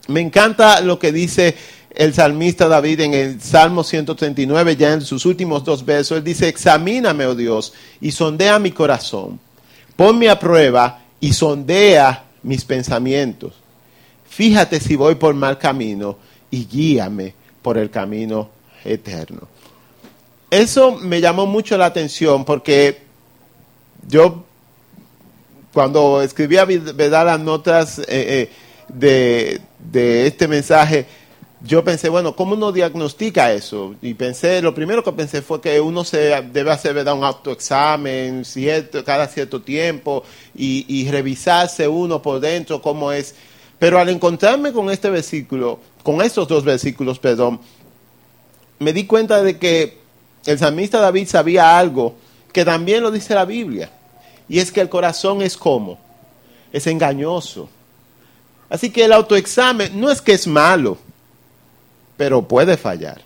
Me 0.08 0.20
encanta 0.20 0.80
lo 0.80 0.98
que 0.98 1.12
dice 1.12 1.56
el 1.90 2.12
salmista 2.12 2.68
David 2.68 3.00
en 3.00 3.14
el 3.14 3.40
Salmo 3.40 3.82
139, 3.82 4.76
ya 4.76 4.92
en 4.92 5.00
sus 5.00 5.24
últimos 5.24 5.64
dos 5.64 5.84
versos. 5.84 6.18
Él 6.18 6.24
dice, 6.24 6.48
examíname, 6.48 7.26
oh 7.26 7.34
Dios, 7.34 7.72
y 8.00 8.12
sondea 8.12 8.58
mi 8.58 8.70
corazón. 8.70 9.40
Ponme 9.96 10.28
a 10.28 10.38
prueba 10.38 11.05
y 11.20 11.32
sondea 11.32 12.24
mis 12.42 12.64
pensamientos. 12.64 13.54
Fíjate 14.28 14.80
si 14.80 14.96
voy 14.96 15.14
por 15.14 15.34
mal 15.34 15.58
camino 15.58 16.16
y 16.50 16.66
guíame 16.66 17.34
por 17.62 17.78
el 17.78 17.90
camino 17.90 18.50
eterno. 18.84 19.48
Eso 20.50 20.92
me 20.96 21.20
llamó 21.20 21.46
mucho 21.46 21.76
la 21.76 21.86
atención 21.86 22.44
porque 22.44 23.02
yo 24.06 24.44
cuando 25.72 26.22
escribía 26.22 26.64
¿verdad? 26.64 27.26
las 27.26 27.40
notas 27.40 27.98
eh, 27.98 28.04
eh, 28.08 28.50
de, 28.88 29.60
de 29.78 30.26
este 30.26 30.48
mensaje, 30.48 31.06
yo 31.62 31.82
pensé, 31.82 32.08
bueno, 32.10 32.36
¿cómo 32.36 32.54
uno 32.54 32.70
diagnostica 32.70 33.52
eso? 33.52 33.94
Y 34.02 34.14
pensé, 34.14 34.60
lo 34.60 34.74
primero 34.74 35.02
que 35.02 35.12
pensé 35.12 35.40
fue 35.40 35.60
que 35.60 35.80
uno 35.80 36.04
se 36.04 36.42
debe 36.52 36.70
hacer 36.70 36.92
¿verdad? 36.92 37.14
un 37.14 37.24
autoexamen 37.24 38.44
cierto, 38.44 39.02
cada 39.04 39.26
cierto 39.26 39.62
tiempo 39.62 40.22
y, 40.54 41.08
revisarse 41.10 41.88
uno 41.88 42.20
por 42.20 42.40
dentro 42.40 42.82
cómo 42.82 43.10
es. 43.10 43.34
Pero 43.78 43.98
al 43.98 44.08
encontrarme 44.10 44.72
con 44.72 44.90
este 44.90 45.08
versículo, 45.08 45.80
con 46.02 46.20
estos 46.20 46.46
dos 46.46 46.62
versículos, 46.62 47.18
perdón, 47.18 47.60
me 48.78 48.92
di 48.92 49.06
cuenta 49.06 49.42
de 49.42 49.58
que 49.58 49.98
el 50.44 50.58
salmista 50.58 51.00
David 51.00 51.28
sabía 51.28 51.78
algo 51.78 52.16
que 52.52 52.64
también 52.64 53.02
lo 53.02 53.10
dice 53.10 53.34
la 53.34 53.44
Biblia. 53.46 53.90
Y 54.48 54.58
es 54.58 54.70
que 54.70 54.80
el 54.80 54.88
corazón 54.88 55.42
es 55.42 55.56
como, 55.56 55.98
es 56.72 56.86
engañoso. 56.86 57.68
Así 58.68 58.90
que 58.90 59.04
el 59.04 59.12
autoexamen 59.12 59.98
no 59.98 60.10
es 60.10 60.20
que 60.20 60.32
es 60.32 60.46
malo, 60.46 60.98
pero 62.16 62.46
puede 62.46 62.76
fallar. 62.76 63.22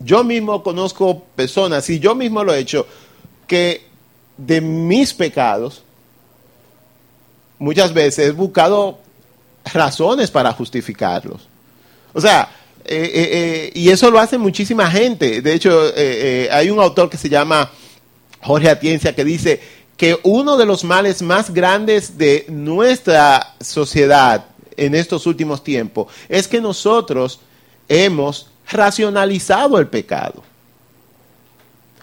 Yo 0.00 0.22
mismo 0.22 0.62
conozco 0.62 1.24
personas, 1.34 1.88
y 1.88 1.98
yo 1.98 2.14
mismo 2.14 2.44
lo 2.44 2.52
he 2.52 2.58
hecho, 2.58 2.86
que 3.46 3.86
de 4.36 4.60
mis 4.60 5.14
pecados 5.14 5.82
muchas 7.58 7.94
veces 7.94 8.28
he 8.28 8.32
buscado 8.32 8.98
razones 9.72 10.30
para 10.30 10.52
justificarlos. 10.52 11.48
O 12.12 12.20
sea, 12.20 12.50
eh, 12.84 13.10
eh, 13.14 13.28
eh, 13.32 13.72
y 13.74 13.88
eso 13.88 14.10
lo 14.10 14.18
hace 14.18 14.36
muchísima 14.36 14.90
gente. 14.90 15.40
De 15.40 15.54
hecho, 15.54 15.92
hay 16.50 16.70
un 16.70 16.78
autor 16.78 17.08
que 17.08 17.16
se 17.16 17.28
llama 17.28 17.70
Jorge 18.42 18.68
Atiencia 18.68 19.14
que 19.14 19.24
dice 19.24 19.60
que 19.96 20.18
uno 20.24 20.56
de 20.56 20.66
los 20.66 20.84
males 20.84 21.22
más 21.22 21.52
grandes 21.52 22.18
de 22.18 22.44
nuestra 22.48 23.54
sociedad 23.60 24.46
en 24.76 24.94
estos 24.94 25.26
últimos 25.26 25.62
tiempos 25.62 26.08
es 26.28 26.48
que 26.48 26.60
nosotros 26.60 27.40
hemos 27.88 28.48
racionalizado 28.70 29.78
el 29.78 29.88
pecado. 29.88 30.42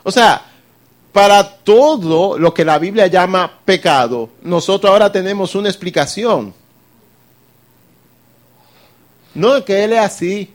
O 0.03 0.11
sea, 0.11 0.45
para 1.11 1.57
todo 1.57 2.37
lo 2.37 2.53
que 2.53 2.65
la 2.65 2.79
Biblia 2.79 3.07
llama 3.07 3.59
pecado, 3.65 4.29
nosotros 4.41 4.91
ahora 4.91 5.11
tenemos 5.11 5.55
una 5.55 5.69
explicación. 5.69 6.53
No 9.33 9.55
es 9.57 9.63
que 9.63 9.83
él 9.83 9.93
es 9.93 9.99
así. 9.99 10.53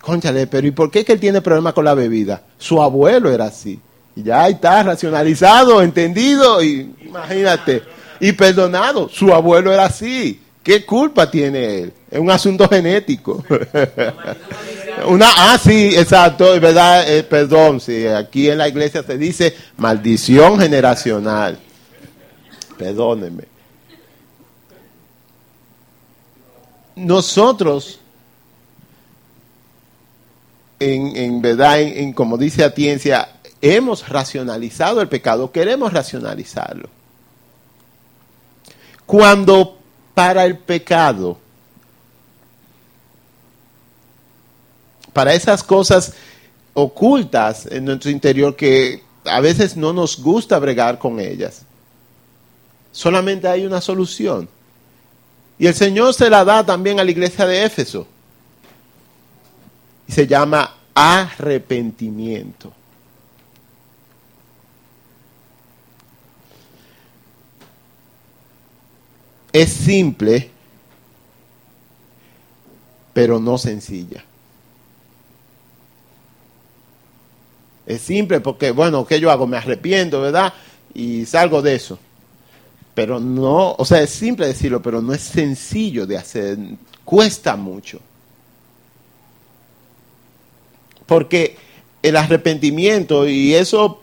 Conchale, 0.00 0.46
pero 0.46 0.66
¿y 0.66 0.70
por 0.70 0.90
qué 0.90 1.04
que 1.04 1.12
él 1.12 1.20
tiene 1.20 1.40
problemas 1.40 1.72
con 1.72 1.84
la 1.84 1.94
bebida? 1.94 2.42
Su 2.58 2.82
abuelo 2.82 3.30
era 3.30 3.46
así. 3.46 3.80
Y 4.16 4.22
ya 4.22 4.48
está 4.48 4.82
racionalizado, 4.82 5.82
entendido, 5.82 6.62
y 6.62 6.94
imagínate, 7.00 7.82
y 8.24 8.32
perdonado. 8.32 9.10
Su 9.10 9.34
abuelo 9.34 9.70
era 9.70 9.84
así. 9.84 10.40
¿Qué 10.62 10.86
culpa 10.86 11.30
tiene 11.30 11.80
él? 11.80 11.92
Es 12.10 12.18
un 12.18 12.30
asunto 12.30 12.66
genético. 12.70 13.44
Una, 15.06 15.28
ah, 15.36 15.58
sí, 15.62 15.94
exacto, 15.94 16.54
es 16.54 16.60
verdad, 16.60 17.06
eh, 17.06 17.22
perdón, 17.22 17.80
sí, 17.80 18.06
aquí 18.06 18.48
en 18.48 18.56
la 18.56 18.68
iglesia 18.68 19.02
se 19.02 19.18
dice 19.18 19.54
maldición 19.76 20.58
generacional. 20.58 21.58
Perdónenme. 22.78 23.44
Nosotros 26.96 28.00
en, 30.78 31.42
verdad, 31.42 31.78
en, 31.82 32.14
como 32.14 32.38
dice 32.38 32.64
Atiencia, 32.64 33.28
hemos 33.60 34.08
racionalizado 34.08 35.02
el 35.02 35.08
pecado, 35.08 35.52
queremos 35.52 35.92
racionalizarlo. 35.92 36.88
Cuando 39.06 39.78
para 40.14 40.44
el 40.44 40.58
pecado, 40.58 41.38
para 45.12 45.34
esas 45.34 45.62
cosas 45.62 46.14
ocultas 46.72 47.66
en 47.66 47.84
nuestro 47.84 48.10
interior 48.10 48.56
que 48.56 49.02
a 49.24 49.40
veces 49.40 49.76
no 49.76 49.92
nos 49.92 50.20
gusta 50.20 50.58
bregar 50.58 50.98
con 50.98 51.20
ellas, 51.20 51.62
solamente 52.92 53.48
hay 53.48 53.66
una 53.66 53.80
solución. 53.80 54.48
Y 55.58 55.66
el 55.66 55.74
Señor 55.74 56.14
se 56.14 56.28
la 56.30 56.44
da 56.44 56.64
también 56.64 56.98
a 56.98 57.04
la 57.04 57.10
iglesia 57.10 57.46
de 57.46 57.64
Éfeso 57.64 58.06
y 60.06 60.12
se 60.12 60.26
llama 60.26 60.74
arrepentimiento. 60.94 62.72
Es 69.54 69.72
simple, 69.72 70.50
pero 73.12 73.38
no 73.38 73.56
sencilla. 73.56 74.24
Es 77.86 78.02
simple 78.02 78.40
porque, 78.40 78.72
bueno, 78.72 79.06
¿qué 79.06 79.20
yo 79.20 79.30
hago? 79.30 79.46
Me 79.46 79.56
arrepiento, 79.56 80.20
¿verdad? 80.20 80.52
Y 80.92 81.24
salgo 81.24 81.62
de 81.62 81.76
eso. 81.76 82.00
Pero 82.96 83.20
no, 83.20 83.76
o 83.78 83.84
sea, 83.84 84.02
es 84.02 84.10
simple 84.10 84.48
decirlo, 84.48 84.82
pero 84.82 85.00
no 85.00 85.14
es 85.14 85.20
sencillo 85.20 86.04
de 86.04 86.18
hacer. 86.18 86.58
Cuesta 87.04 87.54
mucho. 87.54 88.00
Porque 91.06 91.56
el 92.02 92.16
arrepentimiento, 92.16 93.28
y 93.28 93.54
eso 93.54 94.02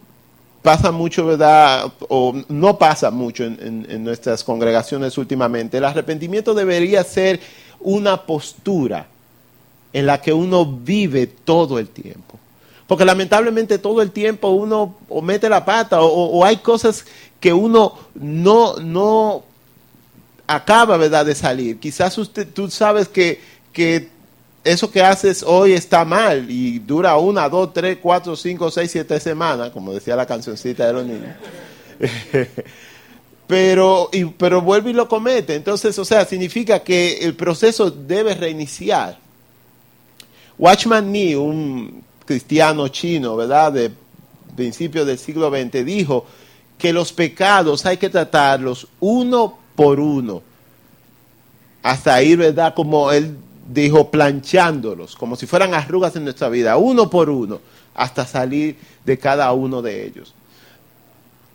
pasa 0.62 0.92
mucho, 0.92 1.26
¿verdad? 1.26 1.92
O 2.08 2.34
no 2.48 2.78
pasa 2.78 3.12
mucho 3.12 3.44
en, 3.44 4.04
nuestras 4.04 4.44
congregaciones 4.44 5.18
últimamente. 5.18 5.78
El 5.78 5.86
arrepentimiento 5.86 6.54
debería 6.54 7.04
ser 7.04 7.40
una 7.80 8.22
postura 8.24 9.08
en 9.94 10.06
la 10.06 10.22
que 10.22 10.34
uno 10.34 10.66
vive 10.66 11.28
todo 11.28 11.80
el 11.80 11.90
tiempo. 11.90 12.40
Porque 12.88 13.06
lamentablemente 13.06 13.78
todo 13.78 14.02
el 14.02 14.12
tiempo 14.12 14.50
uno 14.50 14.98
o 15.10 15.22
mete 15.22 15.50
la 15.50 15.64
pata 15.66 16.02
o, 16.02 16.44
hay 16.44 16.58
cosas 16.58 17.06
que 17.40 17.54
uno 17.54 17.98
no, 18.14 18.76
no 18.78 19.44
acaba, 20.46 20.98
¿verdad?, 20.98 21.26
de 21.26 21.36
salir. 21.36 21.80
Quizás 21.80 22.18
usted, 22.18 22.48
tú 22.54 22.70
sabes 22.70 23.08
que, 23.08 23.42
que 23.74 24.10
eso 24.64 24.92
que 24.92 25.02
haces 25.02 25.44
hoy 25.44 25.74
está 25.74 26.06
mal 26.06 26.50
y 26.50 26.80
dura 26.80 27.18
una, 27.18 27.50
dos, 27.50 27.74
tres, 27.74 27.98
cuatro, 28.02 28.36
cinco, 28.36 28.70
seis, 28.70 28.92
siete 28.92 29.20
semanas, 29.20 29.72
como 29.72 29.94
decía 29.94 30.16
la 30.16 30.26
cancioncita 30.26 30.86
de 30.86 30.94
los 30.94 31.06
niños. 31.06 31.36
pero, 33.48 34.10
y, 34.12 34.26
pero 34.26 34.62
vuelve 34.62 34.92
y 34.92 34.94
lo 34.94 35.08
comete. 35.08 35.56
Entonces, 35.56 35.98
o 35.98 36.06
sea, 36.06 36.26
significa 36.26 36.80
que 36.80 37.18
el 37.20 37.36
proceso 37.36 37.90
debe 37.90 38.36
reiniciar. 38.36 39.18
Watchman 40.60 41.12
Nee, 41.12 41.36
un 41.36 42.04
cristiano 42.26 42.88
chino, 42.90 43.36
¿verdad?, 43.36 43.74
de 43.74 43.92
principios 44.56 45.08
del 45.08 45.18
siglo 45.18 45.50
XX, 45.50 45.84
dijo 45.84 46.26
que 46.78 46.94
los 46.94 47.12
pecados 47.12 47.86
hay 47.86 47.98
que 47.98 48.10
tratarlos 48.10 48.88
uno 49.00 49.58
por 49.76 50.00
uno. 50.00 50.44
Hasta 51.82 52.22
ir, 52.22 52.38
¿verdad?, 52.38 52.76
como 52.76 53.12
él 53.12 53.36
dijo, 53.68 54.10
planchándolos, 54.10 55.16
como 55.16 55.36
si 55.36 55.46
fueran 55.46 55.74
arrugas 55.74 56.16
en 56.16 56.24
nuestra 56.24 56.50
vida, 56.50 56.78
uno 56.78 57.10
por 57.10 57.30
uno, 57.30 57.60
hasta 57.94 58.26
salir 58.26 58.78
de 59.06 59.18
cada 59.18 59.52
uno 59.54 59.82
de 59.82 60.06
ellos. 60.06 60.34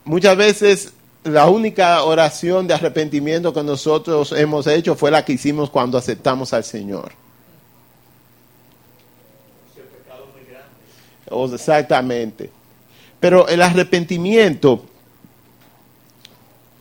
Muchas 0.04 0.36
veces 0.36 0.92
la 1.24 1.48
única 1.48 2.04
oración 2.04 2.66
de 2.66 2.74
arrepentimiento 2.74 3.52
que 3.52 3.62
nosotros 3.62 4.32
hemos 4.32 4.66
hecho 4.66 4.94
fue 4.94 5.10
la 5.10 5.24
que 5.24 5.32
hicimos 5.32 5.70
cuando 5.70 5.98
aceptamos 5.98 6.52
al 6.52 6.64
Señor. 6.64 7.12
exactamente. 11.54 12.50
Pero 13.18 13.48
el 13.48 13.60
arrepentimiento 13.62 14.84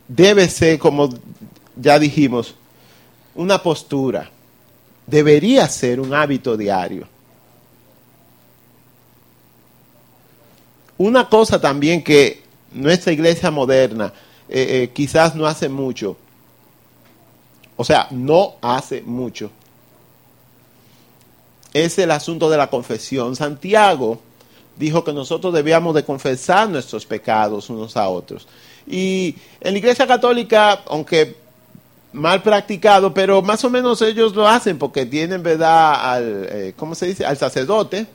debe 0.06 0.48
ser, 0.48 0.78
como 0.78 1.10
ya 1.74 1.98
dijimos, 1.98 2.54
una 3.34 3.62
postura 3.62 4.30
debería 5.06 5.68
ser 5.68 6.00
un 6.00 6.14
hábito 6.14 6.56
diario. 6.56 7.06
Una 10.98 11.28
cosa 11.28 11.60
también 11.60 12.02
que 12.02 12.42
nuestra 12.72 13.12
iglesia 13.12 13.50
moderna 13.50 14.12
eh, 14.48 14.82
eh, 14.82 14.90
quizás 14.94 15.34
no 15.34 15.46
hace 15.46 15.68
mucho, 15.68 16.16
o 17.76 17.84
sea, 17.84 18.08
no 18.10 18.54
hace 18.62 19.02
mucho, 19.02 19.50
es 21.74 21.98
el 21.98 22.10
asunto 22.10 22.48
de 22.48 22.56
la 22.56 22.70
confesión. 22.70 23.36
Santiago 23.36 24.18
dijo 24.76 25.04
que 25.04 25.12
nosotros 25.12 25.52
debíamos 25.52 25.94
de 25.94 26.04
confesar 26.04 26.70
nuestros 26.70 27.04
pecados 27.04 27.68
unos 27.68 27.96
a 27.98 28.08
otros. 28.08 28.48
Y 28.86 29.36
en 29.60 29.72
la 29.72 29.78
iglesia 29.78 30.06
católica, 30.06 30.84
aunque 30.86 31.36
mal 32.12 32.42
practicado, 32.42 33.12
pero 33.12 33.42
más 33.42 33.64
o 33.64 33.70
menos 33.70 34.00
ellos 34.02 34.34
lo 34.34 34.48
hacen 34.48 34.78
porque 34.78 35.06
tienen, 35.06 35.42
¿verdad? 35.42 36.12
Al, 36.12 36.48
eh, 36.50 36.74
¿cómo 36.76 36.94
se 36.94 37.06
dice? 37.06 37.24
Al 37.24 37.36
sacerdote. 37.36 38.06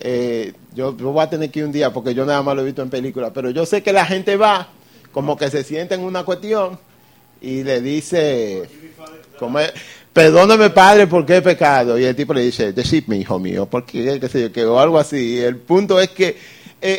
Eh, 0.00 0.52
yo, 0.74 0.92
voy 0.92 1.22
a 1.22 1.28
tener 1.28 1.50
que 1.50 1.58
ir 1.60 1.64
un 1.64 1.72
día 1.72 1.92
porque 1.92 2.14
yo 2.14 2.24
nada 2.24 2.42
más 2.42 2.54
lo 2.54 2.62
he 2.62 2.64
visto 2.64 2.82
en 2.82 2.90
película, 2.90 3.32
pero 3.32 3.50
yo 3.50 3.66
sé 3.66 3.82
que 3.82 3.92
la 3.92 4.06
gente 4.06 4.36
va 4.36 4.68
como 5.12 5.36
que 5.36 5.50
se 5.50 5.64
siente 5.64 5.94
en 5.94 6.02
una 6.02 6.24
cuestión 6.24 6.78
y 7.40 7.62
le 7.64 7.80
dice, 7.80 8.68
como, 9.38 9.58
perdóname 10.12 10.70
padre 10.70 11.06
porque 11.06 11.36
he 11.36 11.42
pecado. 11.42 11.98
Y 11.98 12.04
el 12.04 12.14
tipo 12.14 12.34
le 12.34 12.42
dice, 12.42 12.72
decime 12.72 13.18
hijo 13.18 13.38
mío, 13.38 13.66
porque 13.66 14.18
qué 14.20 14.28
sé 14.28 14.42
yo, 14.42 14.52
que, 14.52 14.64
o 14.64 14.78
algo 14.78 14.98
así. 14.98 15.38
El 15.38 15.56
punto 15.56 16.00
es 16.00 16.10
que, 16.10 16.28
eh, 16.28 16.36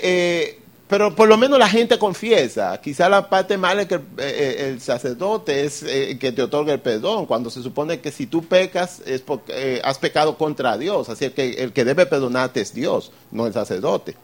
eh, 0.04 0.60
pero 0.92 1.16
por 1.16 1.30
lo 1.30 1.38
menos 1.38 1.58
la 1.58 1.70
gente 1.70 1.98
confiesa. 1.98 2.82
Quizá 2.82 3.08
la 3.08 3.30
parte 3.30 3.58
mala 3.58 3.84
es 3.84 3.88
que 3.88 4.02
eh, 4.18 4.68
el 4.68 4.82
sacerdote 4.82 5.64
es 5.64 5.86
que 6.20 6.34
te 6.34 6.42
otorga 6.42 6.74
el 6.74 6.82
perdón, 6.82 7.26
cuando 7.26 7.50
se 7.50 7.64
supone 7.64 8.02
que 8.02 8.12
si 8.12 8.28
tú 8.28 8.44
pecas 8.44 9.02
es 9.06 9.22
porque 9.22 9.80
has 9.86 9.98
pecado 9.98 10.38
contra 10.38 10.78
Dios. 10.78 11.08
Así 11.08 11.30
que 11.30 11.52
el 11.52 11.72
que 11.72 11.86
debe 11.86 12.06
perdonarte 12.06 12.60
es 12.60 12.74
Dios, 12.74 13.14
no 13.32 13.48
el 13.48 13.54
sacerdote. 13.54 14.18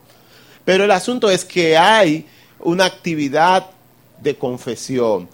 Pero 0.66 0.84
el 0.84 0.92
asunto 0.92 1.30
es 1.30 1.46
que 1.46 1.78
hay 1.78 2.28
una 2.60 2.84
actividad 2.84 3.68
de 4.22 4.36
confesión 4.36 5.30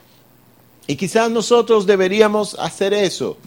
y 0.86 0.96
quizás 0.96 1.32
nosotros 1.32 1.88
deberíamos 1.88 2.54
hacer 2.60 2.93
eso, 2.93 3.38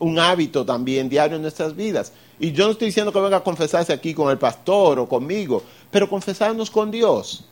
un 0.00 0.18
hábito 0.18 0.66
también 0.66 1.08
diario 1.08 1.36
en 1.36 1.42
nuestras 1.42 1.76
vidas. 1.76 2.12
Y 2.40 2.50
yo 2.50 2.64
no 2.64 2.72
estoy 2.72 2.86
diciendo 2.86 3.12
que 3.12 3.20
venga 3.20 3.36
a 3.36 3.44
confesarse 3.44 3.92
aquí 3.92 4.14
con 4.14 4.28
el 4.28 4.38
pastor 4.38 4.98
o 4.98 5.08
conmigo, 5.08 5.62
pero 5.92 6.08
confesarnos 6.08 6.70
con 6.70 6.90
Dios. 6.90 7.44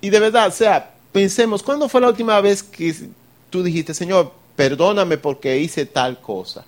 Y 0.00 0.10
de 0.10 0.20
verdad, 0.20 0.48
o 0.48 0.52
sea, 0.52 0.94
pensemos, 1.10 1.62
¿cuándo 1.62 1.88
fue 1.88 2.00
la 2.00 2.08
última 2.08 2.40
vez 2.40 2.62
que 2.62 2.94
tú 3.50 3.62
dijiste, 3.62 3.94
Señor, 3.94 4.32
perdóname 4.54 5.16
porque 5.16 5.58
hice 5.58 5.86
tal 5.86 6.20
cosa? 6.20 6.64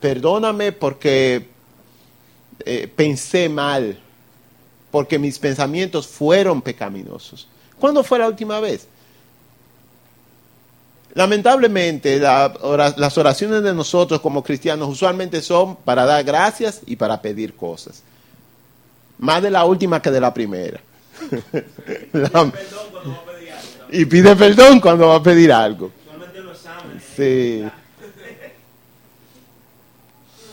Perdóname 0.00 0.72
porque 0.72 1.48
eh, 2.64 2.90
pensé 2.94 3.48
mal, 3.48 3.98
porque 4.92 5.18
mis 5.18 5.38
pensamientos 5.38 6.06
fueron 6.06 6.62
pecaminosos. 6.62 7.48
¿Cuándo 7.78 8.04
fue 8.04 8.20
la 8.20 8.28
última 8.28 8.60
vez? 8.60 8.86
Lamentablemente, 11.14 12.20
las 12.20 13.18
oraciones 13.18 13.62
de 13.62 13.74
nosotros 13.74 14.20
como 14.20 14.44
cristianos 14.44 14.88
usualmente 14.88 15.42
son 15.42 15.76
para 15.76 16.04
dar 16.04 16.22
gracias 16.24 16.82
y 16.86 16.96
para 16.96 17.20
pedir 17.20 17.54
cosas. 17.56 18.02
Más 19.18 19.42
de 19.42 19.50
la 19.50 19.64
última 19.64 20.00
que 20.00 20.10
de 20.10 20.20
la 20.20 20.32
primera. 20.32 20.80
y 23.90 24.04
pide 24.04 24.36
perdón 24.36 24.80
cuando 24.80 25.08
va 25.08 25.16
a 25.16 25.22
pedir 25.22 25.52
algo. 25.52 25.90
Sí. 27.16 27.64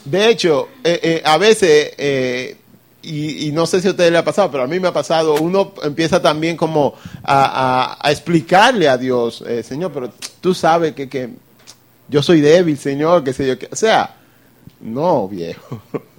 De 0.05 0.29
hecho, 0.29 0.69
eh, 0.83 0.99
eh, 1.03 1.21
a 1.23 1.37
veces 1.37 1.93
eh, 1.97 2.57
y, 3.01 3.51
no 3.53 3.65
sé 3.65 3.79
si 3.81 3.87
a 3.87 3.91
ustedes 3.91 4.11
le 4.11 4.17
ha 4.17 4.25
pasado, 4.25 4.51
pero 4.51 4.63
a 4.63 4.67
mí 4.67 4.79
me 4.79 4.89
ha 4.89 4.93
pasado, 4.93 5.35
uno 5.35 5.73
empieza 5.83 6.21
también 6.21 6.57
como 6.57 6.95
a, 7.23 7.97
explicarle 8.05 8.89
a 8.89 8.97
Dios, 8.97 9.43
eh, 9.47 9.63
Señor, 9.63 9.91
pero 9.93 10.11
tú 10.41 10.53
sabes 10.53 10.93
que, 10.93 11.07
que, 11.07 11.29
yo 12.09 12.21
soy 12.23 12.41
débil, 12.41 12.77
Señor, 12.77 13.23
que 13.23 13.33
sé 13.33 13.47
yo, 13.47 13.57
que, 13.57 13.69
o 13.71 13.75
sea, 13.75 14.15
no, 14.81 15.27
viejo. 15.27 15.81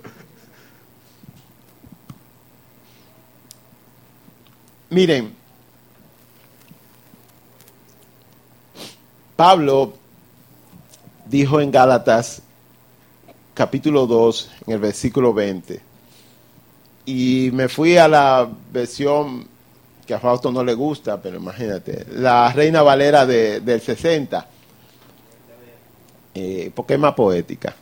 Miren, 4.91 5.35
Pablo 9.37 9.93
dijo 11.27 11.61
en 11.61 11.71
Gálatas 11.71 12.43
capítulo 13.55 14.07
2, 14.07 14.51
en 14.67 14.73
el 14.75 14.79
versículo 14.81 15.35
20, 15.35 15.88
y 17.11 17.51
me 17.55 17.71
fui 17.71 17.97
a 17.97 18.07
la 18.07 18.47
versión 18.71 19.47
que 20.07 20.13
a 20.13 20.21
Fausto 20.21 20.53
no 20.53 20.63
le 20.63 20.75
gusta, 20.75 21.19
pero 21.19 21.39
imagínate, 21.39 22.05
la 22.11 22.53
Reina 22.53 22.83
Valera 22.83 23.25
de, 23.25 23.61
del 23.61 23.81
60, 23.81 24.47
eh, 26.35 26.71
porque 26.75 26.95
es 26.95 27.01
más 27.01 27.15
poética. 27.15 27.75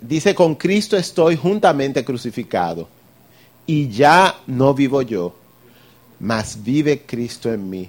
Dice, 0.00 0.32
con 0.32 0.54
Cristo 0.54 0.96
estoy 0.96 1.34
juntamente 1.34 2.04
crucificado, 2.04 2.86
y 3.66 3.88
ya 3.88 4.36
no 4.46 4.74
vivo 4.74 5.02
yo, 5.02 5.34
mas 6.20 6.62
vive 6.62 7.02
Cristo 7.02 7.52
en 7.52 7.68
mí. 7.68 7.88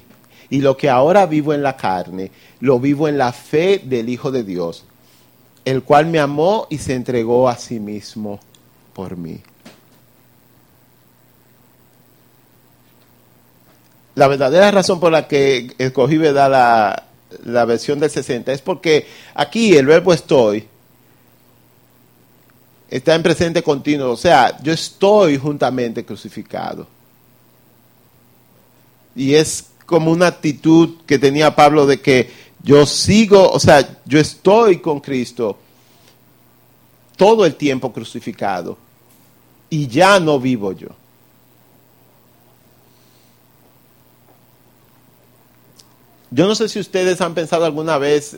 Y 0.50 0.62
lo 0.62 0.76
que 0.76 0.90
ahora 0.90 1.28
vivo 1.28 1.54
en 1.54 1.62
la 1.62 1.78
carne, 1.78 2.32
lo 2.62 2.80
vivo 2.80 3.08
en 3.08 3.20
la 3.20 3.32
fe 3.32 3.80
del 3.84 4.10
Hijo 4.10 4.32
de 4.32 4.44
Dios, 4.44 4.86
el 5.66 5.84
cual 5.84 6.08
me 6.08 6.18
amó 6.18 6.66
y 6.72 6.80
se 6.80 6.96
entregó 6.96 7.48
a 7.48 7.58
sí 7.58 7.80
mismo 7.80 8.40
por 8.96 9.18
mí. 9.18 9.40
La 14.16 14.28
verdadera 14.28 14.72
razón 14.72 15.00
por 15.00 15.12
la 15.12 15.28
que 15.28 15.74
escogí 15.78 16.18
¿verdad? 16.18 16.52
La, 16.52 17.04
la 17.46 17.66
versión 17.66 18.00
del 18.00 18.10
60 18.10 18.52
es 18.52 18.62
porque 18.62 19.08
aquí 19.34 19.76
el 19.76 19.86
verbo 19.86 20.14
estoy 20.14 20.68
está 22.94 23.16
en 23.16 23.24
presente 23.24 23.64
continuo, 23.64 24.12
o 24.12 24.18
sea, 24.18 24.62
yo 24.62 24.72
estoy 24.72 25.38
juntamente 25.38 26.06
crucificado. 26.06 26.86
Y 29.16 29.34
es 29.34 29.66
como 29.88 30.12
una 30.12 30.28
actitud 30.28 30.98
que 31.08 31.18
tenía 31.18 31.56
Pablo 31.56 31.88
de 31.88 32.00
que 32.00 32.30
yo 32.62 32.86
sigo, 32.86 33.50
o 33.50 33.60
sea, 33.60 34.00
yo 34.06 34.20
estoy 34.20 34.78
con 34.80 35.00
Cristo 35.00 35.58
todo 37.18 37.48
el 37.48 37.56
tiempo 37.56 37.92
crucificado 37.92 38.78
y 39.72 39.88
ya 39.88 40.20
no 40.20 40.40
vivo 40.40 40.72
yo. 40.72 40.90
Yo 46.34 46.48
no 46.48 46.56
sé 46.56 46.68
si 46.68 46.80
ustedes 46.80 47.22
han 47.22 47.36
pensado 47.36 47.64
alguna 47.64 48.00
vez 48.00 48.38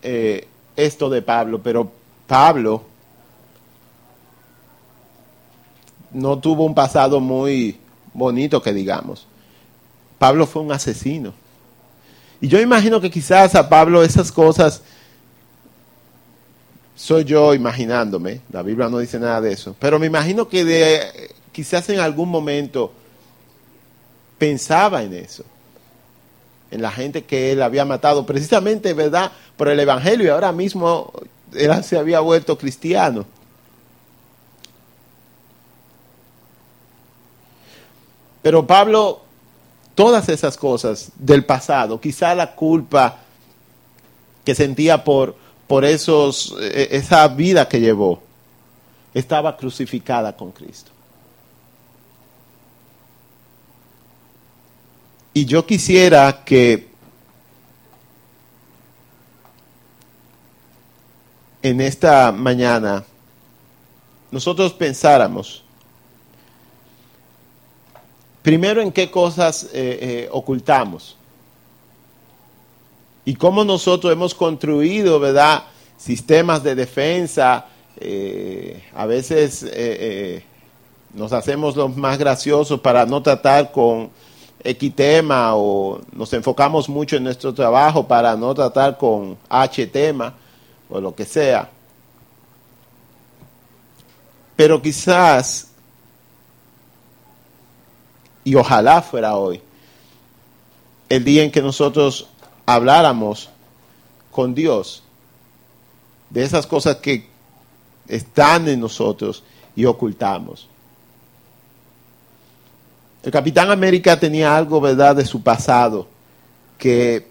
eh, 0.00 0.48
esto 0.76 1.10
de 1.10 1.20
Pablo, 1.20 1.60
pero 1.62 1.92
Pablo 2.26 2.82
no 6.10 6.38
tuvo 6.38 6.64
un 6.64 6.74
pasado 6.74 7.20
muy 7.20 7.78
bonito 8.14 8.62
que 8.62 8.72
digamos. 8.72 9.26
Pablo 10.18 10.46
fue 10.46 10.62
un 10.62 10.72
asesino. 10.72 11.34
Y 12.40 12.48
yo 12.48 12.58
imagino 12.62 12.98
que 12.98 13.10
quizás 13.10 13.54
a 13.54 13.68
Pablo 13.68 14.02
esas 14.02 14.32
cosas 14.32 14.80
soy 16.96 17.24
yo 17.24 17.52
imaginándome, 17.52 18.40
la 18.52 18.62
Biblia 18.62 18.88
no 18.88 19.00
dice 19.00 19.18
nada 19.18 19.42
de 19.42 19.52
eso, 19.52 19.76
pero 19.78 19.98
me 19.98 20.06
imagino 20.06 20.48
que 20.48 20.64
de, 20.64 21.34
quizás 21.52 21.90
en 21.90 22.00
algún 22.00 22.30
momento 22.30 22.90
pensaba 24.38 25.02
en 25.02 25.12
eso 25.12 25.44
en 26.74 26.82
la 26.82 26.90
gente 26.90 27.22
que 27.22 27.52
él 27.52 27.62
había 27.62 27.84
matado, 27.84 28.26
precisamente, 28.26 28.94
¿verdad?, 28.94 29.30
por 29.56 29.68
el 29.68 29.78
Evangelio 29.78 30.26
y 30.26 30.28
ahora 30.28 30.50
mismo 30.50 31.12
él 31.54 31.84
se 31.84 31.96
había 31.96 32.18
vuelto 32.18 32.58
cristiano. 32.58 33.24
Pero 38.42 38.66
Pablo, 38.66 39.22
todas 39.94 40.28
esas 40.28 40.56
cosas 40.56 41.12
del 41.16 41.44
pasado, 41.44 42.00
quizá 42.00 42.34
la 42.34 42.56
culpa 42.56 43.18
que 44.44 44.56
sentía 44.56 45.04
por, 45.04 45.36
por 45.68 45.84
esos, 45.84 46.56
e, 46.60 46.88
esa 46.90 47.26
vida 47.28 47.68
que 47.68 47.80
llevó, 47.80 48.20
estaba 49.14 49.56
crucificada 49.56 50.36
con 50.36 50.50
Cristo. 50.50 50.90
Y 55.36 55.46
yo 55.46 55.66
quisiera 55.66 56.44
que 56.44 56.86
en 61.60 61.80
esta 61.80 62.30
mañana 62.30 63.04
nosotros 64.30 64.72
pensáramos 64.74 65.64
primero 68.42 68.80
en 68.80 68.92
qué 68.92 69.10
cosas 69.10 69.64
eh, 69.64 69.68
eh, 69.72 70.28
ocultamos 70.30 71.16
y 73.24 73.34
cómo 73.34 73.64
nosotros 73.64 74.12
hemos 74.12 74.34
construido, 74.34 75.18
¿verdad? 75.18 75.64
Sistemas 75.96 76.62
de 76.62 76.76
defensa. 76.76 77.66
Eh, 77.96 78.84
a 78.94 79.06
veces 79.06 79.66
nos 81.12 81.32
hacemos 81.32 81.74
los 81.74 81.96
más 81.96 82.18
graciosos 82.18 82.78
para 82.78 83.04
no 83.04 83.20
tratar 83.20 83.72
con 83.72 84.10
X 84.64 84.96
tema 84.96 85.54
o 85.54 86.00
nos 86.12 86.32
enfocamos 86.32 86.88
mucho 86.88 87.16
en 87.16 87.24
nuestro 87.24 87.52
trabajo 87.52 88.08
para 88.08 88.34
no 88.34 88.54
tratar 88.54 88.96
con 88.96 89.36
H 89.48 89.86
tema 89.88 90.34
o 90.88 91.00
lo 91.00 91.14
que 91.14 91.26
sea. 91.26 91.70
Pero 94.56 94.80
quizás, 94.80 95.68
y 98.42 98.54
ojalá 98.54 99.02
fuera 99.02 99.36
hoy, 99.36 99.60
el 101.10 101.24
día 101.24 101.42
en 101.42 101.50
que 101.50 101.60
nosotros 101.60 102.28
habláramos 102.64 103.50
con 104.30 104.54
Dios 104.54 105.02
de 106.30 106.42
esas 106.42 106.66
cosas 106.66 106.96
que 106.96 107.28
están 108.08 108.68
en 108.68 108.80
nosotros 108.80 109.42
y 109.76 109.84
ocultamos. 109.84 110.68
El 113.24 113.30
Capitán 113.30 113.70
América 113.70 114.20
tenía 114.20 114.54
algo, 114.54 114.82
¿verdad?, 114.82 115.16
de 115.16 115.24
su 115.24 115.42
pasado 115.42 116.06
que 116.76 117.26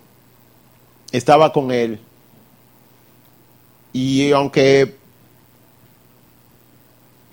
estaba 1.12 1.54
con 1.54 1.72
él. 1.72 2.00
Y 3.94 4.32
aunque 4.32 4.96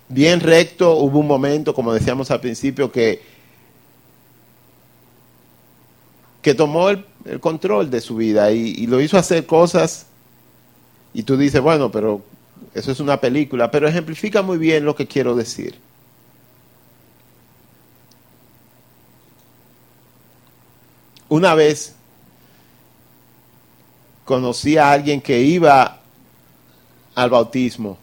bien 0.09 0.41
recto, 0.41 0.97
hubo 0.97 1.21
un 1.21 1.27
momento, 1.27 1.75
como 1.75 1.95
decíamos 1.95 2.31
al 2.31 2.41
principio, 2.41 2.93
que, 2.93 3.23
que 6.43 6.55
tomó 6.55 6.91
el, 6.91 7.07
control 7.41 7.91
de 7.91 8.03
su 8.03 8.17
vida 8.17 8.53
y, 8.53 8.75
y, 8.77 8.87
lo 8.87 9.01
hizo 9.01 9.17
hacer 9.17 9.47
cosas. 9.47 10.07
Y 11.15 11.23
tú 11.23 11.39
dices, 11.39 11.63
bueno, 11.63 11.91
pero 11.91 12.23
eso 12.75 12.93
es 12.93 13.01
una 13.01 13.19
película, 13.23 13.71
pero 13.71 13.89
ejemplifica 13.89 14.43
muy 14.43 14.59
bien 14.59 14.85
lo 14.85 14.95
que 14.95 15.07
quiero 15.07 15.35
decir. 15.35 15.79
Una 21.31 21.55
vez 21.55 21.95
conocí 24.25 24.77
a 24.77 24.91
alguien 24.91 25.21
que 25.21 25.41
iba 25.41 26.01
al 27.15 27.31
bautismo 27.31 27.97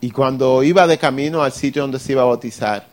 y 0.00 0.10
cuando 0.10 0.62
iba 0.62 0.86
de 0.86 0.96
camino 0.96 1.42
al 1.42 1.52
sitio 1.52 1.82
donde 1.82 1.98
se 1.98 2.12
iba 2.12 2.22
a 2.22 2.26
bautizar, 2.26 2.86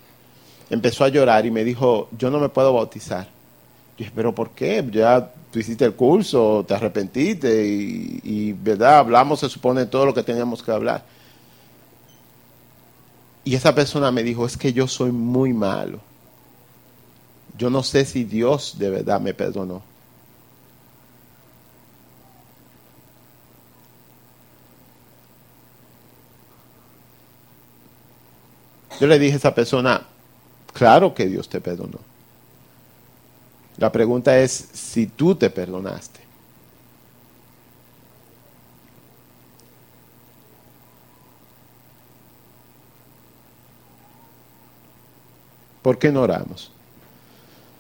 empezó 0.69 1.05
a 1.05 1.07
llorar 1.07 1.45
y 1.45 1.51
me 1.51 1.63
dijo, 1.63 2.09
yo 2.17 2.29
no 2.29 2.39
me 2.39 2.49
puedo 2.49 2.73
bautizar. 2.73 3.23
Yo 3.23 3.99
dije, 3.99 4.11
pero 4.13 4.35
¿por 4.35 4.49
qué? 4.49 4.85
Ya 4.91 5.31
tú 5.49 5.59
hiciste 5.59 5.85
el 5.85 5.93
curso, 5.93 6.65
te 6.67 6.73
arrepentiste 6.73 7.65
y, 7.65 8.19
y, 8.21 8.51
¿verdad? 8.51 8.97
Hablamos, 8.97 9.39
se 9.39 9.47
supone, 9.47 9.85
todo 9.85 10.07
lo 10.07 10.13
que 10.13 10.23
teníamos 10.23 10.61
que 10.61 10.71
hablar. 10.71 11.05
Y 13.45 13.55
esa 13.55 13.73
persona 13.73 14.11
me 14.11 14.23
dijo, 14.23 14.45
es 14.45 14.57
que 14.57 14.73
yo 14.73 14.89
soy 14.89 15.13
muy 15.13 15.53
malo 15.53 15.99
yo 17.57 17.69
no 17.69 17.83
sé 17.83 18.05
si 18.05 18.23
Dios 18.23 18.77
de 18.77 18.89
verdad 18.89 19.21
me 19.21 19.33
perdonó. 19.33 19.83
Yo 28.99 29.07
le 29.07 29.19
dije 29.19 29.33
a 29.33 29.37
esa 29.37 29.55
persona, 29.55 30.05
claro 30.73 31.13
que 31.13 31.27
Dios 31.27 31.49
te 31.49 31.59
perdonó. 31.59 31.99
La 33.77 33.91
pregunta 33.91 34.37
es 34.39 34.51
si 34.71 35.07
tú 35.07 35.35
te 35.35 35.49
perdonaste. 35.49 36.21
¿Por 45.81 45.99
qué 45.99 46.11
no 46.11 46.21
oramos? 46.21 46.72